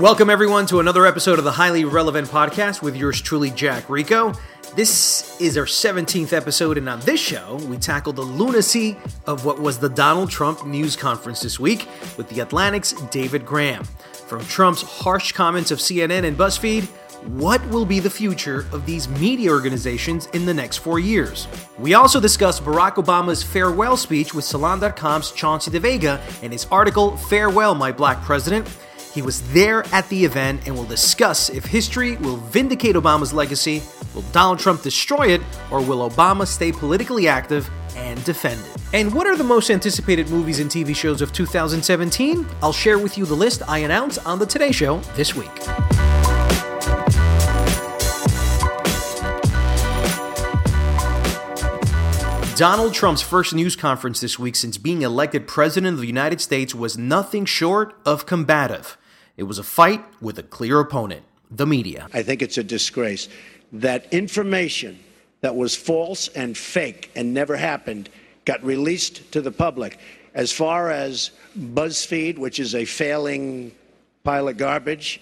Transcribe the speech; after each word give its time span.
Welcome, 0.00 0.30
everyone, 0.30 0.64
to 0.66 0.78
another 0.78 1.06
episode 1.06 1.40
of 1.40 1.44
the 1.44 1.50
Highly 1.50 1.84
Relevant 1.84 2.28
Podcast 2.28 2.82
with 2.82 2.94
yours 2.94 3.20
truly, 3.20 3.50
Jack 3.50 3.90
Rico. 3.90 4.32
This 4.76 5.40
is 5.40 5.58
our 5.58 5.64
17th 5.64 6.32
episode, 6.32 6.78
and 6.78 6.88
on 6.88 7.00
this 7.00 7.18
show, 7.18 7.56
we 7.68 7.78
tackle 7.78 8.12
the 8.12 8.22
lunacy 8.22 8.96
of 9.26 9.44
what 9.44 9.60
was 9.60 9.76
the 9.76 9.88
Donald 9.88 10.30
Trump 10.30 10.64
news 10.64 10.94
conference 10.94 11.40
this 11.40 11.58
week 11.58 11.88
with 12.16 12.28
The 12.28 12.38
Atlantic's 12.38 12.92
David 13.10 13.44
Graham. 13.44 13.82
From 14.28 14.46
Trump's 14.46 14.82
harsh 14.82 15.32
comments 15.32 15.72
of 15.72 15.80
CNN 15.80 16.22
and 16.22 16.38
BuzzFeed, 16.38 16.84
what 17.36 17.66
will 17.70 17.84
be 17.84 17.98
the 17.98 18.08
future 18.08 18.66
of 18.70 18.86
these 18.86 19.08
media 19.08 19.50
organizations 19.50 20.26
in 20.26 20.46
the 20.46 20.54
next 20.54 20.76
four 20.76 21.00
years? 21.00 21.48
We 21.76 21.94
also 21.94 22.20
discuss 22.20 22.60
Barack 22.60 22.94
Obama's 22.94 23.42
farewell 23.42 23.96
speech 23.96 24.32
with 24.32 24.44
Salon.com's 24.44 25.32
Chauncey 25.32 25.72
DeVega 25.72 26.20
and 26.44 26.52
his 26.52 26.66
article, 26.66 27.16
Farewell, 27.16 27.74
My 27.74 27.90
Black 27.90 28.22
President 28.22 28.68
he 29.18 29.22
was 29.22 29.42
there 29.52 29.84
at 29.92 30.08
the 30.10 30.24
event 30.24 30.64
and 30.64 30.76
will 30.76 30.84
discuss 30.84 31.50
if 31.50 31.64
history 31.64 32.14
will 32.18 32.36
vindicate 32.36 32.94
Obama's 32.94 33.32
legacy, 33.32 33.82
will 34.14 34.22
Donald 34.30 34.60
Trump 34.60 34.80
destroy 34.80 35.26
it, 35.26 35.40
or 35.72 35.80
will 35.80 36.08
Obama 36.08 36.46
stay 36.46 36.70
politically 36.70 37.26
active 37.26 37.68
and 37.96 38.22
defend 38.24 38.60
it? 38.60 38.76
And 38.92 39.12
what 39.12 39.26
are 39.26 39.36
the 39.36 39.42
most 39.42 39.70
anticipated 39.70 40.30
movies 40.30 40.60
and 40.60 40.70
TV 40.70 40.94
shows 40.94 41.20
of 41.20 41.32
2017? 41.32 42.46
I'll 42.62 42.72
share 42.72 42.96
with 42.96 43.18
you 43.18 43.26
the 43.26 43.34
list 43.34 43.60
I 43.68 43.78
announced 43.78 44.24
on 44.24 44.38
The 44.38 44.46
Today 44.46 44.70
Show 44.70 44.98
this 45.16 45.34
week. 45.34 45.50
Donald 52.54 52.92
Trump's 52.92 53.22
first 53.22 53.54
news 53.54 53.76
conference 53.76 54.20
this 54.20 54.36
week 54.36 54.56
since 54.56 54.78
being 54.78 55.02
elected 55.02 55.46
President 55.46 55.94
of 55.94 56.00
the 56.00 56.08
United 56.08 56.40
States 56.40 56.74
was 56.74 56.98
nothing 56.98 57.44
short 57.44 57.94
of 58.04 58.26
combative. 58.26 58.97
It 59.38 59.44
was 59.44 59.58
a 59.58 59.62
fight 59.62 60.04
with 60.20 60.38
a 60.38 60.42
clear 60.42 60.80
opponent 60.80 61.22
the 61.50 61.64
media. 61.64 62.08
I 62.12 62.22
think 62.22 62.42
it's 62.42 62.58
a 62.58 62.64
disgrace 62.64 63.28
that 63.72 64.12
information 64.12 64.98
that 65.40 65.54
was 65.54 65.74
false 65.74 66.28
and 66.28 66.58
fake 66.58 67.10
and 67.14 67.32
never 67.32 67.56
happened 67.56 68.10
got 68.44 68.62
released 68.64 69.30
to 69.32 69.40
the 69.40 69.52
public. 69.52 69.98
As 70.34 70.52
far 70.52 70.90
as 70.90 71.30
BuzzFeed, 71.56 72.36
which 72.36 72.58
is 72.58 72.74
a 72.74 72.84
failing 72.84 73.72
pile 74.24 74.48
of 74.48 74.56
garbage, 74.56 75.20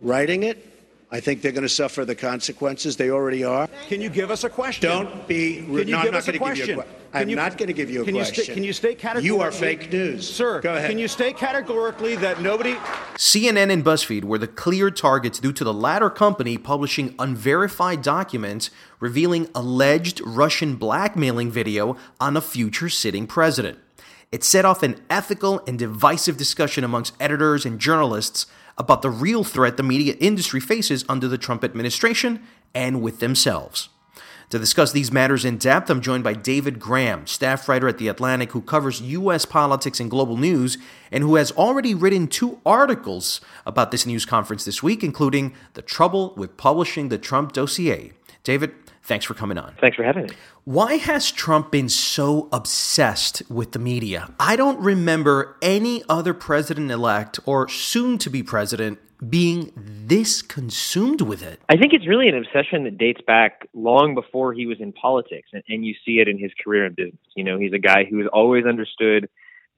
writing 0.00 0.44
it, 0.44 0.66
I 1.10 1.18
think 1.18 1.42
they're 1.42 1.52
going 1.52 1.62
to 1.62 1.68
suffer 1.68 2.04
the 2.04 2.14
consequences. 2.14 2.96
They 2.96 3.10
already 3.10 3.42
are. 3.42 3.68
Can 3.88 4.00
you 4.00 4.10
give 4.10 4.30
us 4.30 4.44
a 4.44 4.48
question? 4.48 4.88
Don't 4.88 5.26
be. 5.26 5.56
Can 5.56 5.66
you 5.66 5.96
no, 5.96 6.02
give 6.02 6.12
I'm 6.12 6.18
us 6.18 6.28
a 6.28 6.38
question? 6.38 6.82
I'm 7.12 7.28
you, 7.28 7.36
not 7.36 7.58
going 7.58 7.66
to 7.66 7.72
give 7.72 7.90
you 7.90 8.02
a 8.02 8.04
can 8.04 8.14
question. 8.14 8.44
You 8.46 8.54
can 8.54 8.64
you 8.64 8.72
state 8.72 8.98
categorically? 8.98 9.26
You 9.26 9.40
are 9.40 9.50
fake 9.50 9.92
news, 9.92 10.28
sir. 10.28 10.60
Go 10.60 10.74
ahead. 10.74 10.88
Can 10.88 10.98
you 10.98 11.08
state 11.08 11.36
categorically 11.36 12.16
that 12.16 12.40
nobody? 12.40 12.74
CNN 13.16 13.70
and 13.70 13.84
BuzzFeed 13.84 14.24
were 14.24 14.38
the 14.38 14.46
clear 14.46 14.90
targets 14.90 15.40
due 15.40 15.52
to 15.52 15.64
the 15.64 15.74
latter 15.74 16.08
company 16.08 16.56
publishing 16.56 17.14
unverified 17.18 18.02
documents 18.02 18.70
revealing 19.00 19.48
alleged 19.54 20.20
Russian 20.24 20.76
blackmailing 20.76 21.50
video 21.50 21.96
on 22.20 22.36
a 22.36 22.40
future 22.40 22.88
sitting 22.88 23.26
president. 23.26 23.78
It 24.30 24.44
set 24.44 24.64
off 24.64 24.84
an 24.84 25.00
ethical 25.10 25.60
and 25.66 25.78
divisive 25.78 26.36
discussion 26.36 26.84
amongst 26.84 27.14
editors 27.18 27.66
and 27.66 27.80
journalists 27.80 28.46
about 28.78 29.02
the 29.02 29.10
real 29.10 29.42
threat 29.42 29.76
the 29.76 29.82
media 29.82 30.14
industry 30.20 30.60
faces 30.60 31.04
under 31.08 31.26
the 31.26 31.38
Trump 31.38 31.64
administration 31.64 32.40
and 32.72 33.02
with 33.02 33.18
themselves. 33.18 33.88
To 34.50 34.58
discuss 34.58 34.90
these 34.90 35.12
matters 35.12 35.44
in 35.44 35.58
depth, 35.58 35.90
I'm 35.90 36.00
joined 36.00 36.24
by 36.24 36.34
David 36.34 36.80
Graham, 36.80 37.28
staff 37.28 37.68
writer 37.68 37.86
at 37.86 37.98
The 37.98 38.08
Atlantic, 38.08 38.50
who 38.50 38.60
covers 38.60 39.00
U.S. 39.00 39.44
politics 39.44 40.00
and 40.00 40.10
global 40.10 40.36
news, 40.36 40.76
and 41.12 41.22
who 41.22 41.36
has 41.36 41.52
already 41.52 41.94
written 41.94 42.26
two 42.26 42.58
articles 42.66 43.40
about 43.64 43.92
this 43.92 44.06
news 44.06 44.26
conference 44.26 44.64
this 44.64 44.82
week, 44.82 45.04
including 45.04 45.54
The 45.74 45.82
Trouble 45.82 46.34
with 46.36 46.56
Publishing 46.56 47.10
the 47.10 47.18
Trump 47.18 47.52
Dossier. 47.52 48.12
David, 48.42 48.74
Thanks 49.02 49.24
for 49.24 49.34
coming 49.34 49.58
on. 49.58 49.74
Thanks 49.80 49.96
for 49.96 50.04
having 50.04 50.24
me. 50.24 50.30
Why 50.64 50.96
has 50.96 51.30
Trump 51.30 51.70
been 51.70 51.88
so 51.88 52.48
obsessed 52.52 53.42
with 53.50 53.72
the 53.72 53.78
media? 53.78 54.32
I 54.38 54.56
don't 54.56 54.78
remember 54.78 55.56
any 55.62 56.02
other 56.08 56.34
president 56.34 56.90
elect 56.90 57.40
or 57.46 57.68
soon 57.68 58.18
to 58.18 58.30
be 58.30 58.42
president 58.42 58.98
being 59.28 59.72
this 59.76 60.40
consumed 60.42 61.20
with 61.20 61.42
it. 61.42 61.60
I 61.68 61.76
think 61.76 61.92
it's 61.92 62.06
really 62.06 62.28
an 62.28 62.36
obsession 62.36 62.84
that 62.84 62.96
dates 62.96 63.20
back 63.26 63.68
long 63.74 64.14
before 64.14 64.52
he 64.54 64.66
was 64.66 64.80
in 64.80 64.92
politics, 64.92 65.48
and, 65.52 65.62
and 65.68 65.84
you 65.84 65.94
see 66.04 66.20
it 66.20 66.28
in 66.28 66.38
his 66.38 66.52
career 66.62 66.86
in 66.86 66.94
business. 66.94 67.20
You 67.34 67.44
know, 67.44 67.58
he's 67.58 67.72
a 67.72 67.78
guy 67.78 68.04
who 68.08 68.18
has 68.18 68.28
always 68.32 68.64
understood 68.64 69.28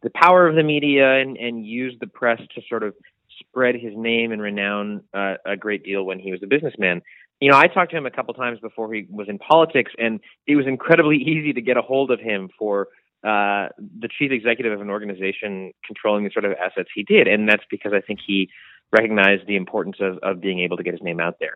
the 0.02 0.10
power 0.10 0.46
of 0.46 0.54
the 0.54 0.62
media 0.62 1.20
and, 1.20 1.36
and 1.36 1.66
used 1.66 2.00
the 2.00 2.06
press 2.06 2.40
to 2.54 2.62
sort 2.68 2.82
of 2.82 2.94
spread 3.40 3.74
his 3.74 3.92
name 3.96 4.30
and 4.32 4.40
renown 4.40 5.02
uh, 5.14 5.34
a 5.44 5.56
great 5.56 5.84
deal 5.84 6.04
when 6.04 6.18
he 6.18 6.30
was 6.30 6.42
a 6.42 6.46
businessman 6.46 7.02
you 7.42 7.50
know, 7.50 7.58
I 7.58 7.66
talked 7.66 7.90
to 7.90 7.96
him 7.96 8.06
a 8.06 8.10
couple 8.10 8.32
times 8.34 8.60
before 8.60 8.92
he 8.94 9.04
was 9.10 9.28
in 9.28 9.38
politics, 9.38 9.90
and 9.98 10.20
it 10.46 10.54
was 10.54 10.66
incredibly 10.68 11.16
easy 11.32 11.52
to 11.52 11.60
get 11.60 11.76
a 11.76 11.82
hold 11.82 12.12
of 12.12 12.20
him 12.20 12.48
for 12.56 12.88
uh, 13.24 13.66
the 13.78 14.08
chief 14.16 14.30
executive 14.30 14.72
of 14.72 14.80
an 14.80 14.90
organization 14.90 15.72
controlling 15.84 16.22
the 16.22 16.30
sort 16.32 16.44
of 16.44 16.52
assets 16.52 16.88
he 16.94 17.02
did, 17.02 17.26
and 17.26 17.48
that's 17.48 17.64
because 17.68 17.92
I 17.92 18.00
think 18.00 18.20
he 18.24 18.48
recognized 18.92 19.48
the 19.48 19.56
importance 19.56 19.96
of, 20.00 20.18
of 20.22 20.40
being 20.40 20.60
able 20.60 20.76
to 20.76 20.84
get 20.84 20.92
his 20.92 21.02
name 21.02 21.18
out 21.18 21.36
there 21.40 21.54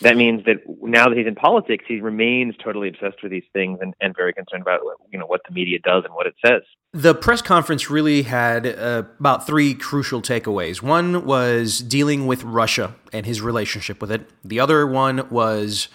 that 0.00 0.16
means 0.16 0.44
that 0.44 0.56
now 0.80 1.08
that 1.08 1.16
he's 1.16 1.26
in 1.26 1.34
politics, 1.34 1.84
he 1.88 2.00
remains 2.00 2.54
totally 2.62 2.88
obsessed 2.88 3.22
with 3.22 3.32
these 3.32 3.44
things 3.52 3.78
and, 3.80 3.94
and 4.00 4.14
very 4.16 4.32
concerned 4.32 4.62
about 4.62 4.80
you 5.10 5.18
know 5.18 5.26
what 5.26 5.40
the 5.48 5.52
media 5.52 5.78
does 5.82 6.04
and 6.04 6.14
what 6.14 6.26
it 6.26 6.34
says. 6.44 6.62
The 6.92 7.14
press 7.14 7.42
conference 7.42 7.90
really 7.90 8.22
had 8.22 8.66
uh, 8.66 9.04
about 9.18 9.46
three 9.46 9.74
crucial 9.74 10.22
takeaways. 10.22 10.82
One 10.82 11.24
was 11.24 11.80
dealing 11.80 12.26
with 12.26 12.44
Russia 12.44 12.94
and 13.12 13.26
his 13.26 13.40
relationship 13.40 14.00
with 14.00 14.12
it. 14.12 14.28
The 14.44 14.60
other 14.60 14.86
one 14.86 15.28
was 15.30 15.88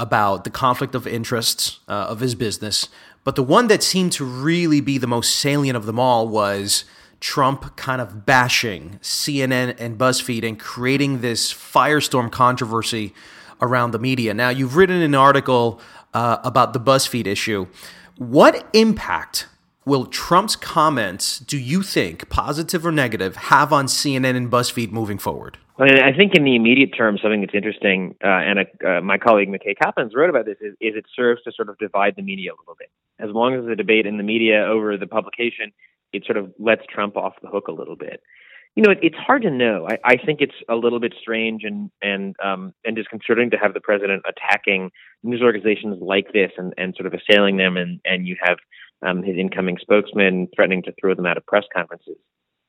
about 0.00 0.44
the 0.44 0.50
conflict 0.50 0.94
of 0.94 1.06
interests 1.06 1.80
uh, 1.88 1.92
of 2.08 2.20
his 2.20 2.34
business. 2.34 2.88
But 3.22 3.36
the 3.36 3.42
one 3.42 3.68
that 3.68 3.82
seemed 3.82 4.12
to 4.12 4.24
really 4.24 4.80
be 4.80 4.98
the 4.98 5.06
most 5.06 5.36
salient 5.36 5.76
of 5.76 5.86
them 5.86 6.00
all 6.00 6.26
was 6.26 6.84
Trump 7.20 7.76
kind 7.76 8.00
of 8.00 8.26
bashing 8.26 8.98
CNN 9.00 9.76
and 9.78 9.96
BuzzFeed 9.96 10.42
and 10.42 10.58
creating 10.58 11.20
this 11.20 11.52
firestorm 11.52 12.32
controversy 12.32 13.14
around 13.62 13.92
the 13.92 13.98
media. 13.98 14.34
Now, 14.34 14.50
you've 14.50 14.76
written 14.76 15.00
an 15.00 15.14
article 15.14 15.80
uh, 16.12 16.38
about 16.44 16.74
the 16.74 16.80
BuzzFeed 16.80 17.26
issue. 17.26 17.68
What 18.18 18.68
impact 18.74 19.46
will 19.84 20.06
Trump's 20.06 20.56
comments, 20.56 21.38
do 21.38 21.58
you 21.58 21.82
think, 21.82 22.28
positive 22.28 22.84
or 22.84 22.92
negative, 22.92 23.36
have 23.36 23.72
on 23.72 23.86
CNN 23.86 24.36
and 24.36 24.50
BuzzFeed 24.50 24.92
moving 24.92 25.18
forward? 25.18 25.58
I 25.78 26.12
think 26.16 26.34
in 26.34 26.44
the 26.44 26.54
immediate 26.54 26.90
term, 26.96 27.18
something 27.20 27.40
that's 27.40 27.54
interesting, 27.54 28.14
uh, 28.22 28.28
and 28.28 28.58
uh, 28.60 29.00
my 29.00 29.18
colleague 29.18 29.48
McKay 29.48 29.74
Coppins 29.82 30.12
wrote 30.14 30.30
about 30.30 30.44
this, 30.44 30.58
is, 30.60 30.74
is 30.80 30.94
it 30.94 31.06
serves 31.16 31.42
to 31.42 31.52
sort 31.52 31.70
of 31.70 31.78
divide 31.78 32.14
the 32.14 32.22
media 32.22 32.50
a 32.52 32.56
little 32.60 32.76
bit. 32.78 32.90
As 33.18 33.30
long 33.30 33.54
as 33.54 33.64
the 33.64 33.74
debate 33.74 34.06
in 34.06 34.16
the 34.18 34.22
media 34.22 34.64
over 34.64 34.96
the 34.96 35.06
publication, 35.06 35.72
it 36.12 36.24
sort 36.24 36.36
of 36.36 36.52
lets 36.58 36.82
Trump 36.86 37.16
off 37.16 37.34
the 37.42 37.48
hook 37.48 37.68
a 37.68 37.72
little 37.72 37.96
bit 37.96 38.22
you 38.74 38.82
know, 38.82 38.90
it, 38.90 38.98
it's 39.02 39.16
hard 39.16 39.42
to 39.42 39.50
know. 39.50 39.86
I, 39.88 39.98
I 40.04 40.16
think 40.16 40.40
it's 40.40 40.54
a 40.68 40.74
little 40.74 41.00
bit 41.00 41.14
strange 41.20 41.62
and 41.64 41.90
and 42.00 42.34
um, 42.42 42.72
and 42.84 42.96
disconcerting 42.96 43.50
to 43.50 43.56
have 43.56 43.74
the 43.74 43.80
president 43.80 44.22
attacking 44.28 44.90
news 45.22 45.42
organizations 45.42 45.98
like 46.00 46.32
this 46.32 46.52
and, 46.56 46.72
and 46.78 46.94
sort 46.96 47.06
of 47.06 47.14
assailing 47.14 47.56
them, 47.56 47.76
and 47.76 48.00
and 48.04 48.26
you 48.26 48.36
have 48.42 48.58
um, 49.06 49.22
his 49.22 49.36
incoming 49.36 49.78
spokesman 49.80 50.48
threatening 50.54 50.82
to 50.84 50.92
throw 51.00 51.14
them 51.14 51.26
out 51.26 51.36
of 51.36 51.46
press 51.46 51.64
conferences. 51.74 52.16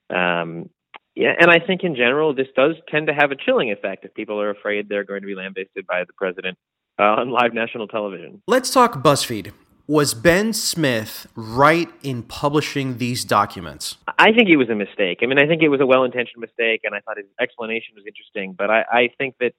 Um, 0.09 0.69
yeah, 1.15 1.33
and 1.39 1.51
I 1.51 1.59
think 1.59 1.83
in 1.83 1.95
general, 1.95 2.33
this 2.33 2.47
does 2.55 2.75
tend 2.89 3.07
to 3.07 3.13
have 3.13 3.31
a 3.31 3.35
chilling 3.35 3.71
effect 3.71 4.03
if 4.03 4.13
people 4.13 4.41
are 4.41 4.49
afraid 4.49 4.89
they're 4.89 5.03
going 5.03 5.21
to 5.21 5.27
be 5.27 5.35
lambasted 5.35 5.85
by 5.87 6.03
the 6.05 6.13
president 6.17 6.57
uh, 6.99 7.03
on 7.03 7.29
live 7.29 7.53
national 7.53 7.87
television. 7.87 8.41
Let's 8.47 8.71
talk 8.71 9.03
BuzzFeed. 9.03 9.53
Was 9.85 10.13
Ben 10.13 10.53
Smith 10.53 11.27
right 11.35 11.89
in 12.03 12.23
publishing 12.23 12.99
these 12.99 13.25
documents? 13.25 13.97
I 14.17 14.31
think 14.31 14.47
it 14.47 14.55
was 14.55 14.69
a 14.69 14.75
mistake. 14.75 15.19
I 15.21 15.25
mean, 15.25 15.37
I 15.37 15.45
think 15.45 15.61
it 15.61 15.67
was 15.67 15.81
a 15.81 15.85
well 15.85 16.05
intentioned 16.05 16.39
mistake, 16.39 16.81
and 16.85 16.95
I 16.95 17.01
thought 17.01 17.17
his 17.17 17.25
explanation 17.39 17.95
was 17.95 18.05
interesting, 18.07 18.53
but 18.53 18.69
I, 18.69 18.85
I 18.89 19.09
think 19.17 19.35
that 19.41 19.53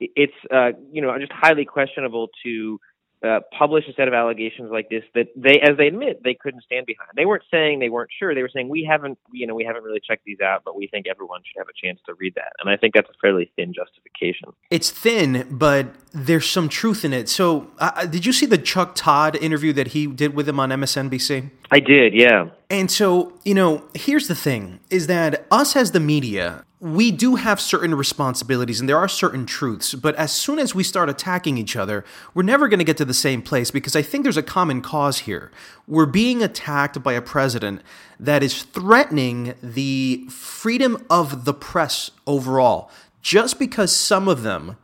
it's, 0.00 0.32
uh, 0.50 0.72
you 0.90 1.02
know, 1.02 1.16
just 1.18 1.32
highly 1.32 1.66
questionable 1.66 2.28
to 2.44 2.80
uh, 3.22 3.40
publish 3.56 3.84
a 3.88 3.92
set 3.94 4.08
of 4.08 4.14
allegations 4.14 4.70
like 4.70 4.88
this 4.90 5.02
that 5.14 5.28
they, 5.36 5.60
as 5.60 5.76
they 5.78 5.86
admit, 5.86 6.22
they 6.22 6.34
couldn't 6.34 6.62
stand 6.62 6.86
behind. 6.86 7.10
They 7.16 7.24
weren't 7.24 7.44
saying 7.50 7.78
they 7.78 7.88
weren't 7.88 8.10
sure. 8.18 8.34
They 8.34 8.42
were 8.42 8.50
saying 8.52 8.68
we 8.68 8.84
haven't, 8.88 9.18
you 9.32 9.46
know, 9.46 9.54
we 9.54 9.64
haven't 9.64 9.84
really 9.84 10.00
checked 10.06 10.24
these 10.24 10.40
out, 10.40 10.62
but 10.64 10.76
we 10.76 10.86
think 10.86 11.06
everyone 11.06 11.40
should 11.44 11.58
have 11.58 11.68
a 11.68 11.86
chance 11.86 12.00
to 12.06 12.14
read 12.14 12.34
that. 12.34 12.52
And 12.58 12.68
I 12.68 12.76
think 12.76 12.94
that's 12.94 13.08
a 13.08 13.18
fairly 13.20 13.50
thin 13.56 13.72
justification. 13.72 14.50
It's 14.70 14.90
thin, 14.90 15.46
but 15.50 15.94
there's 16.12 16.48
some 16.48 16.68
truth 16.68 17.04
in 17.04 17.12
it. 17.12 17.28
So, 17.28 17.68
uh, 17.78 17.92
uh 17.94 18.06
did 18.06 18.26
you 18.26 18.32
see 18.32 18.46
the 18.46 18.58
Chuck 18.58 18.94
Todd 18.94 19.36
interview 19.36 19.72
that 19.72 19.88
he 19.88 20.06
did 20.06 20.34
with 20.34 20.48
him 20.48 20.60
on 20.60 20.70
MSNBC? 20.70 21.50
I 21.70 21.80
did, 21.80 22.14
yeah. 22.14 22.50
And 22.70 22.90
so, 22.90 23.32
you 23.44 23.54
know, 23.54 23.84
here's 23.94 24.28
the 24.28 24.34
thing: 24.34 24.80
is 24.90 25.06
that 25.06 25.46
us 25.50 25.76
as 25.76 25.92
the 25.92 26.00
media, 26.00 26.64
we 26.80 27.10
do 27.10 27.36
have 27.36 27.60
certain 27.60 27.94
responsibilities 27.94 28.80
and 28.80 28.88
there 28.88 28.98
are 28.98 29.08
certain 29.08 29.46
truths, 29.46 29.94
but 29.94 30.14
as 30.16 30.30
soon 30.30 30.58
as 30.58 30.74
we 30.74 30.84
start 30.84 31.08
attacking 31.08 31.56
each 31.56 31.74
other, 31.74 32.04
we're 32.34 32.42
never 32.42 32.68
going 32.68 32.78
to 32.78 32.84
get 32.84 32.98
to 32.98 33.04
the 33.04 33.14
same 33.14 33.40
place 33.40 33.70
because 33.70 33.96
I 33.96 34.02
think 34.02 34.24
there's 34.24 34.36
a 34.36 34.42
common 34.42 34.82
cause 34.82 35.20
here. 35.20 35.50
We're 35.88 36.06
being 36.06 36.42
attacked 36.42 37.02
by 37.02 37.14
a 37.14 37.22
president 37.22 37.82
that 38.20 38.42
is 38.42 38.62
threatening 38.62 39.54
the 39.62 40.26
freedom 40.28 41.04
of 41.08 41.46
the 41.46 41.54
press 41.54 42.10
overall. 42.26 42.90
Just 43.22 43.58
because 43.58 43.94
some 43.94 44.28
of 44.28 44.42
them 44.42 44.76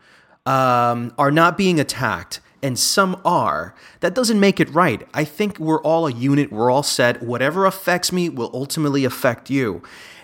um, 0.47 1.13
are 1.19 1.31
not 1.31 1.57
being 1.57 1.79
attacked 1.79 2.41
and 2.63 2.79
some 2.79 3.21
are, 3.25 3.75
that 4.01 4.15
doesn't 4.15 4.39
make 4.39 4.61
it 4.61 4.71
right. 4.71 5.07
I 5.13 5.25
think 5.25 5.59
we're 5.59 5.83
all 5.83 6.07
a 6.07 6.13
unit, 6.13 6.53
we're 6.53 6.71
all 6.71 6.83
set. 6.83 7.23
Whatever 7.23 7.67
affects 7.67 8.13
me 8.13 8.29
will 8.29 8.51
ultimately 8.55 9.05
affect 9.05 9.51
you. 9.51 9.83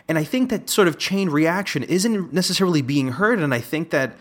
And 0.08 0.16
I 0.16 0.24
think 0.24 0.48
that 0.50 0.70
sort 0.70 0.88
of 0.88 0.98
chain 0.98 1.28
reaction 1.28 1.82
isn't 1.82 2.32
necessarily 2.32 2.80
being 2.80 3.12
heard. 3.12 3.40
And 3.40 3.52
I 3.52 3.60
think 3.60 3.90
that 3.90 4.16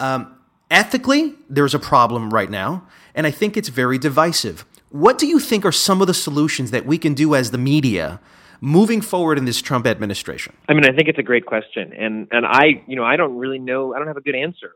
um, 0.00 0.34
ethically, 0.70 1.34
there's 1.48 1.74
a 1.74 1.78
problem 1.78 2.30
right 2.30 2.50
now. 2.50 2.86
And 3.14 3.26
I 3.26 3.30
think 3.30 3.56
it's 3.56 3.68
very 3.68 3.98
divisive. 3.98 4.64
What 4.90 5.18
do 5.18 5.26
you 5.26 5.38
think 5.38 5.64
are 5.64 5.72
some 5.72 6.00
of 6.00 6.06
the 6.06 6.14
solutions 6.14 6.70
that 6.70 6.86
we 6.86 6.98
can 6.98 7.14
do 7.14 7.34
as 7.34 7.50
the 7.50 7.58
media 7.58 8.20
moving 8.60 9.00
forward 9.00 9.38
in 9.38 9.44
this 9.44 9.60
Trump 9.60 9.86
administration? 9.86 10.54
I 10.68 10.74
mean, 10.74 10.84
I 10.84 10.92
think 10.92 11.08
it's 11.08 11.18
a 11.18 11.22
great 11.22 11.46
question. 11.46 11.92
And, 11.92 12.28
and 12.32 12.44
I, 12.46 12.82
you 12.86 12.96
know, 12.96 13.04
I 13.04 13.16
don't 13.16 13.36
really 13.36 13.58
know, 13.58 13.94
I 13.94 13.98
don't 13.98 14.08
have 14.08 14.16
a 14.16 14.22
good 14.22 14.34
answer. 14.34 14.72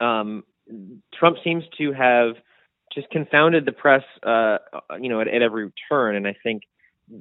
Um, 0.00 0.44
Trump 1.14 1.38
seems 1.42 1.64
to 1.78 1.92
have 1.92 2.36
just 2.94 3.10
confounded 3.10 3.64
the 3.64 3.72
press, 3.72 4.02
uh, 4.22 4.58
you 5.00 5.08
know, 5.08 5.20
at, 5.20 5.28
at 5.28 5.42
every 5.42 5.70
turn. 5.88 6.16
And 6.16 6.26
I 6.26 6.34
think 6.42 6.62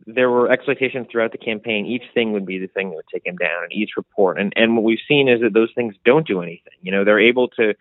there 0.05 0.29
were 0.29 0.51
expectations 0.51 1.07
throughout 1.11 1.31
the 1.31 1.37
campaign. 1.37 1.85
Each 1.85 2.03
thing 2.13 2.33
would 2.33 2.45
be 2.45 2.59
the 2.59 2.67
thing 2.67 2.89
that 2.89 2.95
would 2.95 3.07
take 3.13 3.25
him 3.25 3.37
down, 3.37 3.63
and 3.63 3.71
each 3.71 3.91
report. 3.97 4.39
And 4.39 4.53
and 4.55 4.75
what 4.75 4.83
we've 4.83 4.99
seen 5.07 5.27
is 5.29 5.41
that 5.41 5.53
those 5.53 5.69
things 5.75 5.95
don't 6.05 6.27
do 6.27 6.41
anything. 6.41 6.73
You 6.81 6.91
know, 6.91 7.03
they're 7.03 7.19
able 7.19 7.47
to 7.49 7.73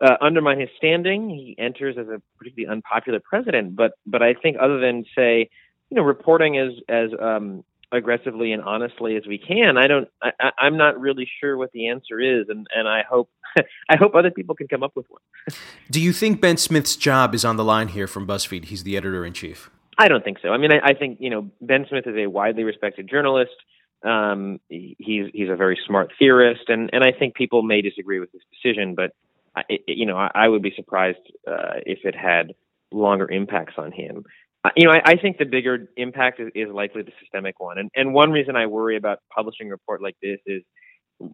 uh, 0.00 0.16
undermine 0.20 0.60
his 0.60 0.70
standing. 0.76 1.30
He 1.30 1.54
enters 1.58 1.96
as 1.98 2.08
a 2.08 2.20
particularly 2.38 2.72
unpopular 2.72 3.20
president. 3.20 3.76
But 3.76 3.92
but 4.06 4.22
I 4.22 4.34
think 4.34 4.56
other 4.60 4.80
than 4.80 5.04
say, 5.14 5.50
you 5.90 5.96
know, 5.96 6.02
reporting 6.02 6.58
as 6.58 6.72
as 6.88 7.10
um, 7.20 7.64
aggressively 7.94 8.52
and 8.52 8.62
honestly 8.62 9.16
as 9.16 9.26
we 9.26 9.38
can, 9.38 9.76
I 9.76 9.86
don't. 9.86 10.08
I, 10.22 10.50
I'm 10.58 10.76
not 10.76 11.00
really 11.00 11.28
sure 11.40 11.56
what 11.56 11.72
the 11.72 11.88
answer 11.88 12.20
is, 12.20 12.46
and 12.48 12.66
and 12.74 12.88
I 12.88 13.02
hope. 13.08 13.30
I 13.88 13.96
hope 13.96 14.14
other 14.14 14.32
people 14.32 14.56
can 14.56 14.66
come 14.66 14.82
up 14.82 14.92
with 14.96 15.06
one. 15.08 15.20
Do 15.90 16.00
you 16.00 16.12
think 16.12 16.40
Ben 16.40 16.56
Smith's 16.56 16.96
job 16.96 17.34
is 17.34 17.44
on 17.44 17.56
the 17.56 17.64
line 17.64 17.88
here 17.88 18.08
from 18.08 18.26
BuzzFeed? 18.26 18.64
He's 18.64 18.82
the 18.82 18.96
editor 18.96 19.24
in 19.24 19.32
chief. 19.32 19.70
I 19.96 20.08
don't 20.08 20.24
think 20.24 20.38
so. 20.42 20.48
I 20.48 20.58
mean, 20.58 20.72
I, 20.72 20.90
I 20.90 20.94
think 20.94 21.18
you 21.20 21.30
know 21.30 21.50
Ben 21.60 21.86
Smith 21.88 22.06
is 22.06 22.16
a 22.16 22.26
widely 22.26 22.64
respected 22.64 23.08
journalist. 23.08 23.54
Um, 24.04 24.60
he's 24.68 25.26
he's 25.32 25.48
a 25.48 25.56
very 25.56 25.78
smart 25.86 26.12
theorist, 26.18 26.64
and 26.68 26.90
and 26.92 27.04
I 27.04 27.12
think 27.16 27.34
people 27.34 27.62
may 27.62 27.80
disagree 27.80 28.20
with 28.20 28.30
his 28.32 28.42
decision, 28.52 28.94
but 28.94 29.12
I, 29.56 29.62
you 29.86 30.06
know 30.06 30.16
I, 30.16 30.30
I 30.34 30.48
would 30.48 30.62
be 30.62 30.72
surprised 30.74 31.18
uh, 31.46 31.80
if 31.86 32.00
it 32.04 32.14
had 32.14 32.54
longer 32.92 33.30
impacts 33.30 33.74
on 33.78 33.92
him. 33.92 34.24
You 34.76 34.86
know, 34.86 34.92
I, 34.92 35.12
I 35.12 35.16
think 35.16 35.38
the 35.38 35.44
bigger 35.44 35.88
impact 35.96 36.40
is, 36.40 36.50
is 36.54 36.68
likely 36.72 37.02
the 37.02 37.12
systemic 37.20 37.60
one, 37.60 37.78
and 37.78 37.90
and 37.94 38.14
one 38.14 38.30
reason 38.30 38.56
I 38.56 38.66
worry 38.66 38.96
about 38.96 39.18
publishing 39.34 39.68
a 39.68 39.70
report 39.70 40.02
like 40.02 40.16
this 40.22 40.38
is 40.46 40.62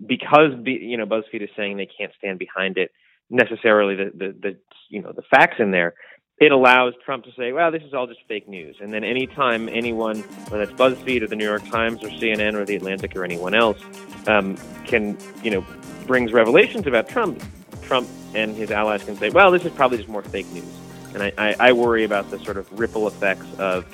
because 0.06 0.52
you 0.64 0.96
know 0.96 1.06
BuzzFeed 1.06 1.42
is 1.42 1.50
saying 1.56 1.76
they 1.76 1.86
can't 1.86 2.12
stand 2.18 2.38
behind 2.38 2.76
it 2.76 2.90
necessarily 3.30 3.94
the 3.94 4.10
the, 4.12 4.36
the 4.40 4.58
you 4.88 5.00
know 5.00 5.12
the 5.12 5.22
facts 5.30 5.56
in 5.58 5.70
there 5.70 5.94
it 6.40 6.52
allows 6.52 6.94
Trump 7.04 7.24
to 7.24 7.30
say, 7.36 7.52
well, 7.52 7.70
this 7.70 7.82
is 7.82 7.92
all 7.92 8.06
just 8.06 8.20
fake 8.26 8.48
news. 8.48 8.76
And 8.80 8.94
then 8.94 9.04
anytime 9.04 9.68
anyone, 9.68 10.20
whether 10.48 10.62
it's 10.62 10.72
BuzzFeed 10.72 11.20
or 11.20 11.26
the 11.26 11.36
New 11.36 11.44
York 11.44 11.68
Times 11.68 12.02
or 12.02 12.08
CNN 12.08 12.54
or 12.54 12.64
the 12.64 12.76
Atlantic 12.76 13.14
or 13.14 13.24
anyone 13.24 13.54
else, 13.54 13.78
um, 14.26 14.56
can, 14.86 15.18
you 15.42 15.50
know, 15.50 15.64
brings 16.06 16.32
revelations 16.32 16.86
about 16.86 17.10
Trump, 17.10 17.42
Trump 17.82 18.08
and 18.34 18.56
his 18.56 18.70
allies 18.70 19.04
can 19.04 19.16
say, 19.16 19.28
well, 19.28 19.50
this 19.50 19.66
is 19.66 19.72
probably 19.72 19.98
just 19.98 20.08
more 20.08 20.22
fake 20.22 20.50
news. 20.50 20.64
And 21.14 21.22
I, 21.22 21.32
I, 21.38 21.56
I 21.58 21.72
worry 21.72 22.04
about 22.04 22.30
the 22.30 22.38
sort 22.40 22.56
of 22.56 22.78
ripple 22.78 23.06
effects 23.06 23.46
of 23.58 23.86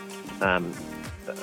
um, 0.42 0.72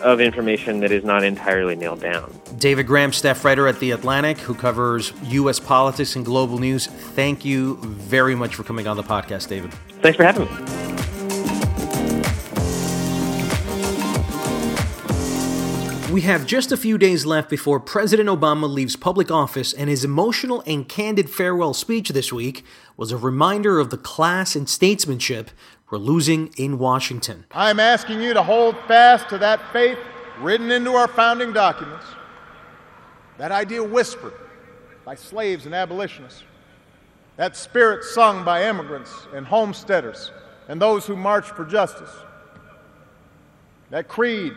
of 0.01 0.21
information 0.21 0.79
that 0.79 0.91
is 0.91 1.03
not 1.03 1.23
entirely 1.23 1.75
nailed 1.75 2.01
down. 2.01 2.33
David 2.57 2.87
Graham, 2.87 3.11
staff 3.11 3.43
writer 3.43 3.67
at 3.67 3.79
The 3.79 3.91
Atlantic, 3.91 4.37
who 4.37 4.53
covers 4.53 5.13
U.S. 5.23 5.59
politics 5.59 6.15
and 6.15 6.25
global 6.25 6.57
news. 6.57 6.87
Thank 6.87 7.43
you 7.43 7.77
very 7.77 8.35
much 8.35 8.55
for 8.55 8.63
coming 8.63 8.87
on 8.87 8.97
the 8.97 9.03
podcast, 9.03 9.49
David. 9.49 9.73
Thanks 10.01 10.17
for 10.17 10.23
having 10.23 10.45
me. 10.45 10.82
We 16.13 16.21
have 16.21 16.45
just 16.45 16.71
a 16.71 16.77
few 16.77 17.00
days 17.00 17.25
left 17.25 17.50
before 17.50 17.80
President 17.80 18.30
Obama 18.30 18.71
leaves 18.71 18.95
public 18.95 19.31
office, 19.31 19.74
and 19.74 19.89
his 19.89 20.06
emotional 20.06 20.62
and 20.68 20.88
candid 20.88 21.27
farewell 21.27 21.74
speech 21.74 22.10
this 22.10 22.31
week 22.31 22.63
was 22.95 23.12
a 23.12 23.18
reminder 23.18 23.80
of 23.80 23.89
the 23.89 23.98
class 23.98 24.56
and 24.56 24.69
statesmanship 24.69 25.50
we're 25.89 25.98
losing 25.98 26.54
in 26.56 26.77
Washington. 26.77 27.45
I'm 27.51 27.80
asking 27.80 28.21
you 28.21 28.36
to 28.36 28.44
hold 28.44 28.75
fast 28.88 29.27
to 29.30 29.39
that 29.39 29.60
faith 29.74 29.98
written 30.39 30.69
into 30.69 30.92
our 30.92 31.07
founding 31.07 31.51
documents, 31.51 32.06
that 33.40 33.52
idea 33.52 33.83
whispered 33.83 34.33
by 35.06 35.16
slaves 35.16 35.66
and 35.66 35.73
abolitionists, 35.73 36.44
that 37.37 37.57
spirit 37.57 38.04
sung 38.04 38.45
by 38.45 38.69
immigrants 38.69 39.11
and 39.33 39.47
homesteaders 39.47 40.30
and 40.68 40.80
those 40.80 41.07
who 41.07 41.16
marched 41.16 41.56
for 41.56 41.66
justice, 41.66 42.11
that 43.90 44.07
creed 44.07 44.54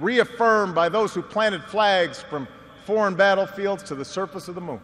reaffirmed 0.00 0.74
by 0.74 0.88
those 0.88 1.14
who 1.14 1.22
planted 1.22 1.62
flags 1.64 2.20
from 2.22 2.48
foreign 2.84 3.14
battlefields 3.14 3.82
to 3.84 3.94
the 3.94 4.04
surface 4.04 4.48
of 4.48 4.54
the 4.54 4.60
moon. 4.60 4.80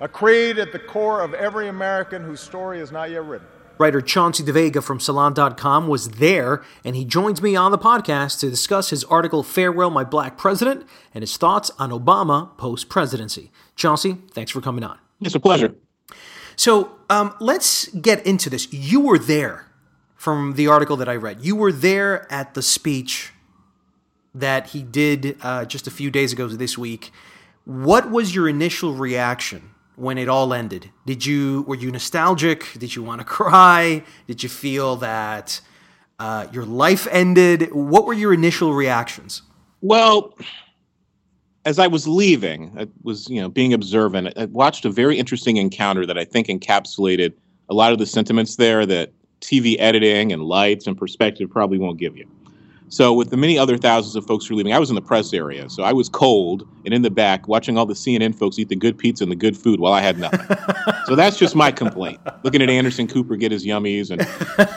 A 0.00 0.08
creed 0.08 0.58
at 0.58 0.72
the 0.72 0.78
core 0.78 1.20
of 1.20 1.34
every 1.34 1.68
American 1.68 2.22
whose 2.22 2.40
story 2.40 2.78
is 2.78 2.92
not 2.92 3.10
yet 3.10 3.24
written. 3.24 3.46
Writer 3.78 4.00
Chauncey 4.00 4.42
DeVega 4.42 4.82
from 4.82 4.98
Salon.com 4.98 5.86
was 5.86 6.10
there, 6.10 6.62
and 6.84 6.96
he 6.96 7.04
joins 7.04 7.40
me 7.40 7.54
on 7.54 7.70
the 7.70 7.78
podcast 7.78 8.40
to 8.40 8.50
discuss 8.50 8.90
his 8.90 9.04
article, 9.04 9.42
Farewell, 9.44 9.90
My 9.90 10.02
Black 10.02 10.36
President, 10.36 10.84
and 11.14 11.22
his 11.22 11.36
thoughts 11.36 11.70
on 11.78 11.90
Obama 11.90 12.56
post 12.56 12.88
presidency. 12.88 13.52
Chauncey, 13.76 14.18
thanks 14.32 14.50
for 14.50 14.60
coming 14.60 14.82
on. 14.82 14.98
It's 15.20 15.34
a 15.34 15.40
pleasure. 15.40 15.74
So 16.56 16.96
um, 17.08 17.34
let's 17.38 17.88
get 17.88 18.26
into 18.26 18.50
this. 18.50 18.72
You 18.72 19.00
were 19.00 19.18
there 19.18 19.66
from 20.16 20.54
the 20.54 20.66
article 20.66 20.96
that 20.96 21.08
I 21.08 21.14
read. 21.14 21.44
You 21.44 21.54
were 21.54 21.70
there 21.70 22.30
at 22.32 22.54
the 22.54 22.62
speech 22.62 23.32
that 24.40 24.68
he 24.68 24.82
did 24.82 25.36
uh, 25.42 25.64
just 25.64 25.86
a 25.86 25.90
few 25.90 26.10
days 26.10 26.32
ago 26.32 26.48
this 26.48 26.76
week. 26.76 27.10
What 27.64 28.10
was 28.10 28.34
your 28.34 28.48
initial 28.48 28.94
reaction 28.94 29.70
when 29.96 30.16
it 30.16 30.28
all 30.28 30.54
ended? 30.54 30.90
Did 31.06 31.26
you 31.26 31.62
were 31.66 31.74
you 31.74 31.90
nostalgic? 31.90 32.64
Did 32.78 32.94
you 32.94 33.02
want 33.02 33.20
to 33.20 33.24
cry? 33.38 34.02
Did 34.26 34.42
you 34.42 34.48
feel 34.48 34.96
that 34.96 35.60
uh, 36.18 36.46
your 36.52 36.64
life 36.64 37.06
ended? 37.10 37.72
What 37.72 38.06
were 38.06 38.14
your 38.14 38.32
initial 38.32 38.74
reactions? 38.74 39.42
Well, 39.80 40.36
as 41.64 41.78
I 41.78 41.86
was 41.86 42.08
leaving, 42.08 42.72
I 42.78 42.88
was 43.02 43.28
you 43.28 43.40
know 43.40 43.48
being 43.48 43.72
observant. 43.72 44.32
I 44.36 44.46
watched 44.46 44.84
a 44.84 44.90
very 44.90 45.18
interesting 45.18 45.56
encounter 45.56 46.06
that 46.06 46.18
I 46.18 46.24
think 46.24 46.46
encapsulated 46.46 47.34
a 47.68 47.74
lot 47.74 47.92
of 47.92 47.98
the 47.98 48.06
sentiments 48.06 48.56
there 48.56 48.86
that 48.86 49.12
TV 49.40 49.76
editing 49.78 50.32
and 50.32 50.42
lights 50.42 50.86
and 50.86 50.96
perspective 50.96 51.50
probably 51.50 51.78
won't 51.78 51.98
give 51.98 52.16
you. 52.16 52.28
So, 52.90 53.12
with 53.12 53.30
the 53.30 53.36
many 53.36 53.58
other 53.58 53.76
thousands 53.76 54.16
of 54.16 54.24
folks 54.26 54.46
who 54.46 54.54
were 54.54 54.58
leaving, 54.58 54.72
I 54.72 54.78
was 54.78 54.88
in 54.88 54.94
the 54.94 55.02
press 55.02 55.34
area. 55.34 55.68
So, 55.68 55.82
I 55.82 55.92
was 55.92 56.08
cold 56.08 56.66
and 56.84 56.94
in 56.94 57.02
the 57.02 57.10
back 57.10 57.46
watching 57.46 57.76
all 57.76 57.84
the 57.84 57.94
CNN 57.94 58.34
folks 58.34 58.58
eat 58.58 58.68
the 58.68 58.76
good 58.76 58.96
pizza 58.96 59.24
and 59.24 59.30
the 59.30 59.36
good 59.36 59.56
food 59.56 59.80
while 59.80 59.92
I 59.92 60.00
had 60.00 60.18
nothing. 60.18 60.40
so, 61.06 61.14
that's 61.14 61.38
just 61.38 61.54
my 61.54 61.70
complaint. 61.70 62.18
Looking 62.44 62.62
at 62.62 62.70
Anderson 62.70 63.06
Cooper 63.06 63.36
get 63.36 63.52
his 63.52 63.66
yummies. 63.66 64.10
And 64.10 64.22